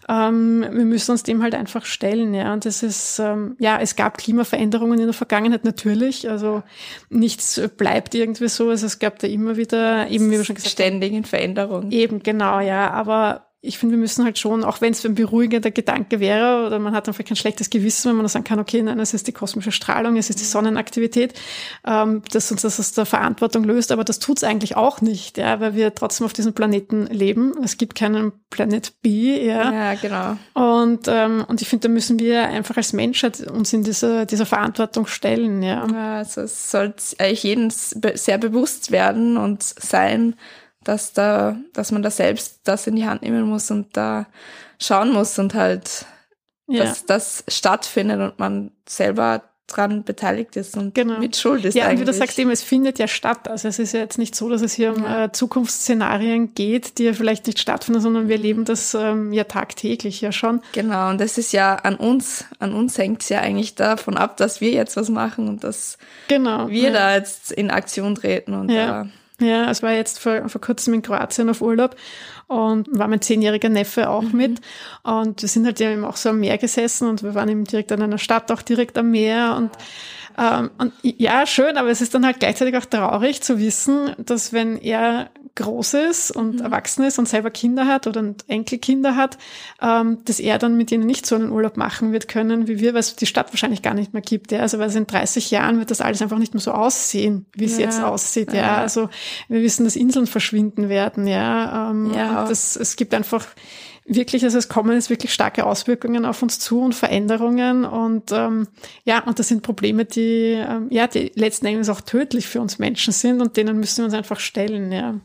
ähm, 0.08 0.62
wir 0.72 0.86
müssen 0.86 1.12
uns 1.12 1.24
dem 1.24 1.42
halt 1.42 1.56
einfach 1.56 1.86
stellen, 1.86 2.36
ja. 2.36 2.54
Und 2.54 2.66
das 2.66 2.84
ist 2.84 3.18
ähm, 3.18 3.56
ja, 3.60 3.80
es 3.80 3.96
gab 3.96 4.20
Klimaveränderungen 4.20 5.00
in 5.00 5.06
der 5.06 5.14
Vergangenheit 5.14 5.32
Vergangenheit 5.42 5.66
natürlich. 5.66 6.30
Also 6.30 6.64
nichts 7.10 7.62
bleibt 7.78 8.16
irgendwie 8.16 8.48
so. 8.48 8.70
Also 8.70 8.86
es 8.86 9.00
gab 9.00 9.20
da 9.20 9.28
immer 9.28 9.58
wieder, 9.58 10.10
eben 10.10 10.30
wie 10.30 10.38
wir 10.38 10.44
schon 10.44 10.56
gesagt 10.56 10.72
Ständigen 10.72 11.24
Veränderungen. 11.24 11.92
Eben, 11.92 12.24
genau, 12.24 12.60
ja. 12.60 12.92
Aber 12.92 13.51
ich 13.64 13.78
finde, 13.78 13.94
wir 13.94 14.00
müssen 14.00 14.26
halt 14.26 14.40
schon, 14.40 14.64
auch 14.64 14.82
wenn 14.82 14.92
es 14.92 15.06
ein 15.06 15.14
beruhigender 15.14 15.70
Gedanke 15.70 16.20
wäre 16.20 16.66
oder 16.66 16.80
man 16.80 16.96
hat 16.96 17.08
einfach 17.08 17.24
kein 17.24 17.38
schlechtes 17.38 17.70
Gewissen, 17.70 18.10
wenn 18.10 18.18
man 18.18 18.28
sagen 18.28 18.44
kann, 18.44 18.60
okay, 18.60 18.82
nein, 18.82 19.00
es 19.00 19.14
ist 19.14 19.28
die 19.28 19.34
kosmische 19.34 19.72
Strahlung, 19.72 20.18
es 20.18 20.32
ist 20.32 20.40
die 20.40 20.46
Sonnenaktivität, 20.46 21.36
ähm, 21.86 22.24
das 22.32 22.52
uns 22.52 22.64
das 22.64 22.80
aus 22.80 22.94
der 22.94 23.06
Verantwortung 23.06 23.64
löst, 23.64 23.92
aber 23.92 24.04
das 24.04 24.18
tut 24.18 24.38
es 24.38 24.44
eigentlich 24.44 24.76
auch 24.78 25.02
nicht, 25.02 25.38
ja, 25.38 25.60
weil 25.60 25.76
wir 25.76 25.94
trotzdem 25.94 26.26
auf 26.26 26.34
diesem 26.34 26.54
Planeten 26.54 27.06
leben. 27.06 27.54
Es 27.64 27.78
gibt 27.78 27.94
keinen 27.94 28.32
Planet 28.50 29.00
B, 29.04 29.46
ja. 29.46 29.72
Ja, 29.72 29.94
genau. 29.94 30.38
Und, 30.56 31.08
ähm, 31.08 31.46
und 31.48 31.62
ich 31.62 31.68
finde, 31.68 31.88
da 31.88 31.94
müssen 31.94 32.18
wir 32.18 32.48
einfach 32.48 32.78
als 32.78 32.94
Menschheit 32.94 33.42
uns 33.42 33.72
in 33.74 33.84
dieser, 33.84 34.26
dieser 34.26 34.48
Verantwortung 34.48 35.06
stellen, 35.06 35.62
ja. 35.62 35.86
ja 35.86 36.16
also 36.16 36.42
es 36.42 36.72
sollte 36.72 37.04
eigentlich 37.20 37.44
jedem 37.44 37.70
sehr 37.70 38.40
bewusst 38.40 38.90
werden 38.90 39.38
und 39.38 39.62
sein, 39.62 40.34
dass 40.84 41.14
da, 41.14 41.58
dass 41.74 41.92
man 41.92 42.02
da 42.02 42.10
selbst 42.10 42.62
das 42.64 42.88
in 42.88 42.96
die 42.96 43.06
Hand 43.06 43.22
nehmen 43.22 43.44
muss 43.44 43.70
und 43.72 43.96
da 43.96 44.26
schauen 44.80 45.12
muss 45.12 45.38
und 45.40 45.54
halt, 45.54 46.06
ja. 46.68 46.84
dass 46.84 47.06
das 47.06 47.44
stattfindet 47.48 48.20
und 48.20 48.40
man 48.40 48.72
selber 48.88 49.44
dran 49.68 50.04
beteiligt 50.04 50.56
ist 50.56 50.76
und 50.76 50.94
genau. 50.94 51.20
mit 51.20 51.36
Schuld 51.36 51.66
ist. 51.66 51.76
Ja, 51.76 51.86
eigentlich. 51.86 52.02
und 52.02 52.08
wie 52.08 52.12
du 52.12 52.18
sagst, 52.18 52.38
eben, 52.40 52.52
es 52.52 52.62
findet 52.62 53.00
ja 53.00 53.08
statt. 53.08 53.48
Also 53.48 53.68
es 53.68 53.80
ist 53.80 53.94
ja 53.94 54.02
jetzt 54.02 54.18
nicht 54.18 54.36
so, 54.36 54.50
dass 54.50 54.62
es 54.62 54.74
hier 54.74 54.94
um 54.94 55.06
äh, 55.06 55.32
Zukunftsszenarien 55.32 56.54
geht, 56.54 56.98
die 56.98 57.06
ja 57.06 57.14
vielleicht 57.14 57.48
nicht 57.48 57.60
stattfinden, 57.60 58.02
sondern 58.02 58.28
wir 58.28 58.38
leben 58.38 58.66
das 58.66 58.94
ähm, 58.94 59.34
ja 59.34 59.46
tagtäglich 59.46 60.22
ja 60.22 60.32
schon. 60.32 60.62
Genau, 60.74 61.10
und 61.10 61.22
das 61.22 61.38
ist 61.38 61.54
ja 61.54 61.76
an 61.76 61.96
uns, 61.96 62.46
an 62.60 62.74
uns 62.74 62.98
hängt 62.98 63.22
es 63.22 63.30
ja 63.30 63.40
eigentlich 63.40 63.76
davon 63.76 64.18
ab, 64.18 64.38
dass 64.38 64.62
wir 64.62 64.72
jetzt 64.72 64.98
was 64.98 65.10
machen 65.10 65.48
und 65.48 65.64
dass 65.64 65.98
genau, 66.28 66.68
wir 66.68 66.90
ja. 66.90 66.92
da 66.92 67.16
jetzt 67.16 67.52
in 67.52 67.72
Aktion 67.72 68.16
treten 68.16 68.54
und 68.54 68.70
ja. 68.70 68.88
da 68.88 69.10
ja, 69.42 69.70
es 69.70 69.84
war 69.84 69.92
jetzt 69.94 70.20
vor, 70.20 70.48
vor 70.50 70.62
kurzem 70.62 70.94
in 70.94 71.02
Kroatien 71.02 71.50
auf 71.50 71.62
Urlaub 71.62 71.96
und 72.48 72.88
war 72.92 73.08
mein 73.08 73.22
zehnjähriger 73.22 73.70
Neffe 73.70 74.10
auch 74.10 74.22
mhm. 74.22 74.38
mit. 74.38 74.62
Und 75.04 75.42
wir 75.42 75.50
sind 75.50 75.66
halt 75.66 75.80
eben 75.82 76.06
auch 76.06 76.18
so 76.18 76.30
am 76.30 76.40
Meer 76.40 76.58
gesessen 76.58 77.08
und 77.08 77.24
wir 77.24 77.36
waren 77.36 77.50
eben 77.50 77.64
direkt 77.64 77.92
an 77.92 78.02
einer 78.02 78.18
Stadt, 78.18 78.52
auch 78.52 78.62
direkt 78.62 78.98
am 78.98 79.12
Meer 79.12 79.56
und 79.58 79.72
ähm, 80.38 80.72
und 80.78 80.94
ja, 81.04 81.46
schön, 81.46 81.78
aber 81.78 81.90
es 81.90 82.00
ist 82.02 82.14
dann 82.16 82.26
halt 82.26 82.40
gleichzeitig 82.40 82.78
auch 82.78 82.86
traurig 82.86 83.42
zu 83.42 83.60
wissen, 83.60 84.16
dass 84.18 84.54
wenn 84.54 84.78
er 84.78 85.30
groß 85.56 85.96
ist 85.96 86.32
und 86.32 86.56
mhm. 86.56 86.62
erwachsen 86.62 87.04
ist 87.04 87.20
und 87.20 87.28
selber 87.28 87.52
Kinder 87.52 87.86
hat 87.86 88.08
oder 88.08 88.34
Enkelkinder 88.48 89.16
hat, 89.16 89.38
ähm, 89.82 90.20
dass 90.26 90.40
er 90.40 90.58
dann 90.58 90.78
mit 90.78 90.92
ihnen 90.92 91.06
nicht 91.06 91.26
so 91.26 91.36
einen 91.36 91.52
Urlaub 91.52 91.78
machen 91.78 92.14
wird 92.14 92.28
können 92.28 92.68
wie 92.68 92.80
wir, 92.80 92.94
weil 92.94 93.02
es 93.02 93.16
die 93.16 93.26
Stadt 93.26 93.52
wahrscheinlich 93.52 93.82
gar 93.82 93.94
nicht 93.94 94.14
mehr 94.14 94.22
gibt. 94.22 94.52
Ja? 94.52 94.60
Also 94.60 94.80
weil 94.80 94.88
es 94.88 94.96
in 94.96 95.08
30 95.08 95.52
Jahren 95.52 95.80
wird 95.80 95.92
das 95.92 96.02
alles 96.02 96.22
einfach 96.22 96.38
nicht 96.38 96.54
mehr 96.54 96.62
so 96.62 96.72
aussehen, 96.72 97.46
wie 97.54 97.66
es 97.66 97.78
ja. 97.78 97.86
jetzt 97.86 98.02
aussieht. 98.02 98.54
Ja? 98.54 98.60
ja, 98.60 98.78
also 98.78 99.10
wir 99.48 99.62
wissen, 99.62 99.84
dass 99.84 99.96
Inseln 99.96 100.28
verschwinden 100.28 100.90
werden. 100.90 101.28
Ja, 101.28 101.92
ähm, 101.92 102.14
ja. 102.14 102.46
Das, 102.48 102.76
es 102.76 102.96
gibt 102.96 103.14
einfach 103.14 103.46
wirklich, 104.06 104.44
also 104.44 104.58
es 104.58 104.68
kommen 104.68 104.94
jetzt 104.94 105.10
wirklich 105.10 105.34
starke 105.34 105.66
Auswirkungen 105.66 106.26
auf 106.26 106.42
uns 106.42 106.60
zu 106.60 106.82
und 106.82 106.94
Veränderungen 106.94 107.86
und 107.86 108.32
ähm, 108.32 108.68
ja, 109.06 109.24
und 109.24 109.40
das 109.40 109.48
sind 109.48 109.62
Probleme, 109.64 110.06
die 110.06 110.58
ähm, 110.58 110.88
ja, 110.90 111.08
die 111.08 111.32
letzten 111.36 111.68
Endes 111.68 111.90
auch 111.90 112.02
tödlich 112.02 112.48
für 112.48 112.62
uns 112.62 112.80
Menschen 112.80 113.14
sind 113.14 113.42
und 113.42 113.58
denen 113.58 113.80
müssen 113.80 114.00
wir 114.00 114.06
uns 114.06 114.14
einfach 114.14 114.40
stellen, 114.40 114.92
ja. 114.92 115.16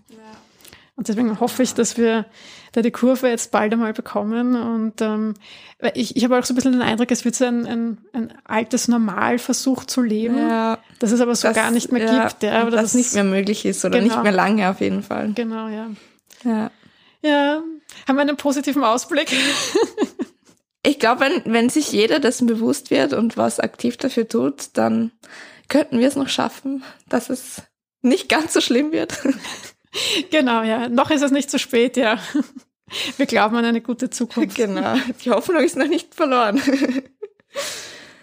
Und 0.97 1.09
deswegen 1.09 1.39
hoffe 1.41 1.63
ich, 1.63 1.75
dass 1.75 1.99
wir 1.99 2.25
da 2.73 2.81
die 2.81 2.91
Kurve 2.91 3.29
jetzt 3.29 3.53
bald 3.53 3.73
einmal 3.73 3.93
bekommen. 3.93 4.57
Und 4.57 5.03
ähm, 5.03 5.35
ich, 5.93 6.17
ich 6.17 6.25
habe 6.25 6.39
auch 6.39 6.45
so 6.45 6.55
ein 6.55 6.57
bisschen 6.57 6.73
den 6.73 6.83
Eindruck, 6.83 7.11
es 7.11 7.27
wird 7.27 7.35
so 7.35 7.45
ein, 7.45 7.67
ein, 7.67 7.99
ein 8.15 8.33
altes 8.45 8.89
Normal 8.89 9.39
versucht 9.39 9.91
zu 9.91 10.01
leben, 10.01 10.39
ja, 10.39 10.79
das 10.99 11.13
es 11.13 11.21
aber 11.21 11.35
so 11.35 11.49
das, 11.49 11.57
gar 11.57 11.71
nicht 11.71 11.93
mehr 11.93 12.07
ja, 12.07 12.29
gibt. 12.29 12.43
Ja, 12.43 12.63
oder 12.63 12.71
das, 12.73 12.83
das 12.83 12.95
nicht 12.95 13.13
mehr 13.13 13.25
möglich 13.25 13.67
ist 13.67 13.85
oder 13.85 14.01
genau. 14.01 14.15
nicht 14.15 14.23
mehr 14.23 14.33
lange 14.33 14.71
auf 14.71 14.81
jeden 14.81 15.03
Fall. 15.03 15.33
Genau, 15.35 15.69
ja. 15.69 15.91
Ja, 16.45 16.71
ja 17.21 17.63
haben 18.09 18.17
wir 18.17 18.23
einen 18.23 18.39
positiven 18.39 18.83
Ausblick? 18.83 19.31
ich 20.83 20.99
glaube, 20.99 21.21
wenn, 21.21 21.53
wenn 21.53 21.69
sich 21.69 21.93
jeder 21.93 22.21
dessen 22.21 22.47
bewusst 22.47 22.91
wird 22.91 23.13
und 23.13 23.37
was 23.37 23.61
aktiv 23.61 23.99
dafür 23.99 24.27
tut, 24.29 24.71
dann 24.73 25.13
könnten 25.69 25.99
wir 25.99 26.09
es 26.09 26.17
noch 26.17 26.31
schaffen, 26.31 26.85
dass 27.09 27.29
es 27.29 27.63
nicht 28.01 28.31
ganz 28.31 28.55
so 28.55 28.63
schlimm 28.63 28.93
wird. 28.93 29.19
Genau, 30.31 30.63
ja. 30.63 30.89
Noch 30.89 31.11
ist 31.11 31.23
es 31.23 31.31
nicht 31.31 31.51
zu 31.51 31.59
spät, 31.59 31.97
ja. 31.97 32.19
Wir 33.17 33.27
glauben 33.27 33.57
an 33.57 33.65
eine 33.65 33.81
gute 33.81 34.11
Zukunft. 34.11 34.57
Genau. 34.57 34.97
Die 35.25 35.31
Hoffnung 35.31 35.63
ist 35.63 35.77
noch 35.77 35.89
nicht 35.89 36.15
verloren. 36.15 36.61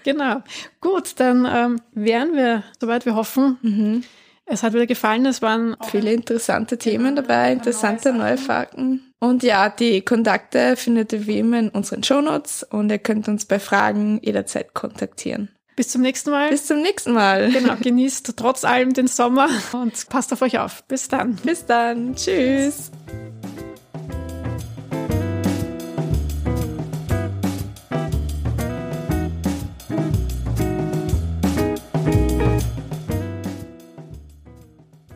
Genau. 0.04 0.42
Gut, 0.82 1.20
dann 1.20 1.48
ähm, 1.50 1.82
wären 1.94 2.34
wir 2.34 2.64
soweit 2.80 3.06
wir 3.06 3.16
hoffen. 3.16 3.58
Mhm. 3.62 4.04
Es 4.46 4.64
hat 4.64 4.74
wieder 4.74 4.86
gefallen. 4.86 5.26
Es 5.26 5.42
waren 5.42 5.78
viele 5.90 6.12
interessante 6.14 6.78
Themen 6.78 7.16
dabei, 7.16 7.54
interessante 7.54 8.12
neue 8.14 8.38
Fakten. 8.38 9.14
Und 9.20 9.42
ja, 9.42 9.70
die 9.70 10.02
Kontakte 10.02 10.76
findet 10.76 11.14
ihr 11.14 11.28
wie 11.28 11.40
immer 11.40 11.60
in 11.60 11.70
unseren 11.70 12.04
Shownotes 12.04 12.64
und 12.64 12.92
ihr 12.92 13.00
könnt 13.00 13.30
uns 13.30 13.46
bei 13.46 13.60
Fragen 13.60 14.20
jederzeit 14.22 14.74
kontaktieren. 14.74 15.50
Bis 15.76 15.90
zum 15.90 16.02
nächsten 16.02 16.30
Mal. 16.30 16.50
Bis 16.50 16.68
zum 16.68 16.82
nächsten 16.82 17.14
Mal. 17.14 17.52
Genau, 17.52 17.76
genießt 17.82 18.36
trotz 18.38 18.64
allem 18.64 18.94
den 18.94 19.08
Sommer 19.08 19.50
und 19.74 20.08
passt 20.10 20.32
auf 20.32 20.42
euch 20.42 20.60
auf. 20.60 20.84
Bis 20.84 21.08
dann. 21.08 21.36
Bis 21.38 21.66
dann. 21.66 22.16
Tschüss. 22.16 22.92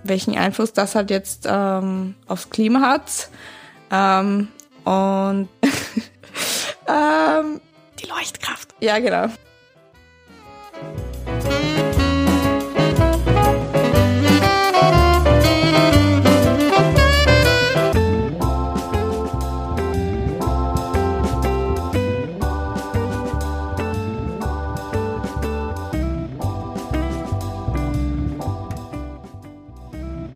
welchen 0.04 0.38
Einfluss 0.38 0.72
das 0.72 0.96
halt 0.96 1.10
jetzt 1.10 1.46
ähm, 1.50 2.16
aufs 2.28 2.50
Klima 2.50 2.80
hat. 2.80 3.30
Ähm, 3.92 4.48
und 4.86 5.50
ähm, 6.88 7.62
die 8.00 8.08
Leuchtkraft. 8.08 8.74
Ja, 8.80 9.00
genau. 9.00 9.28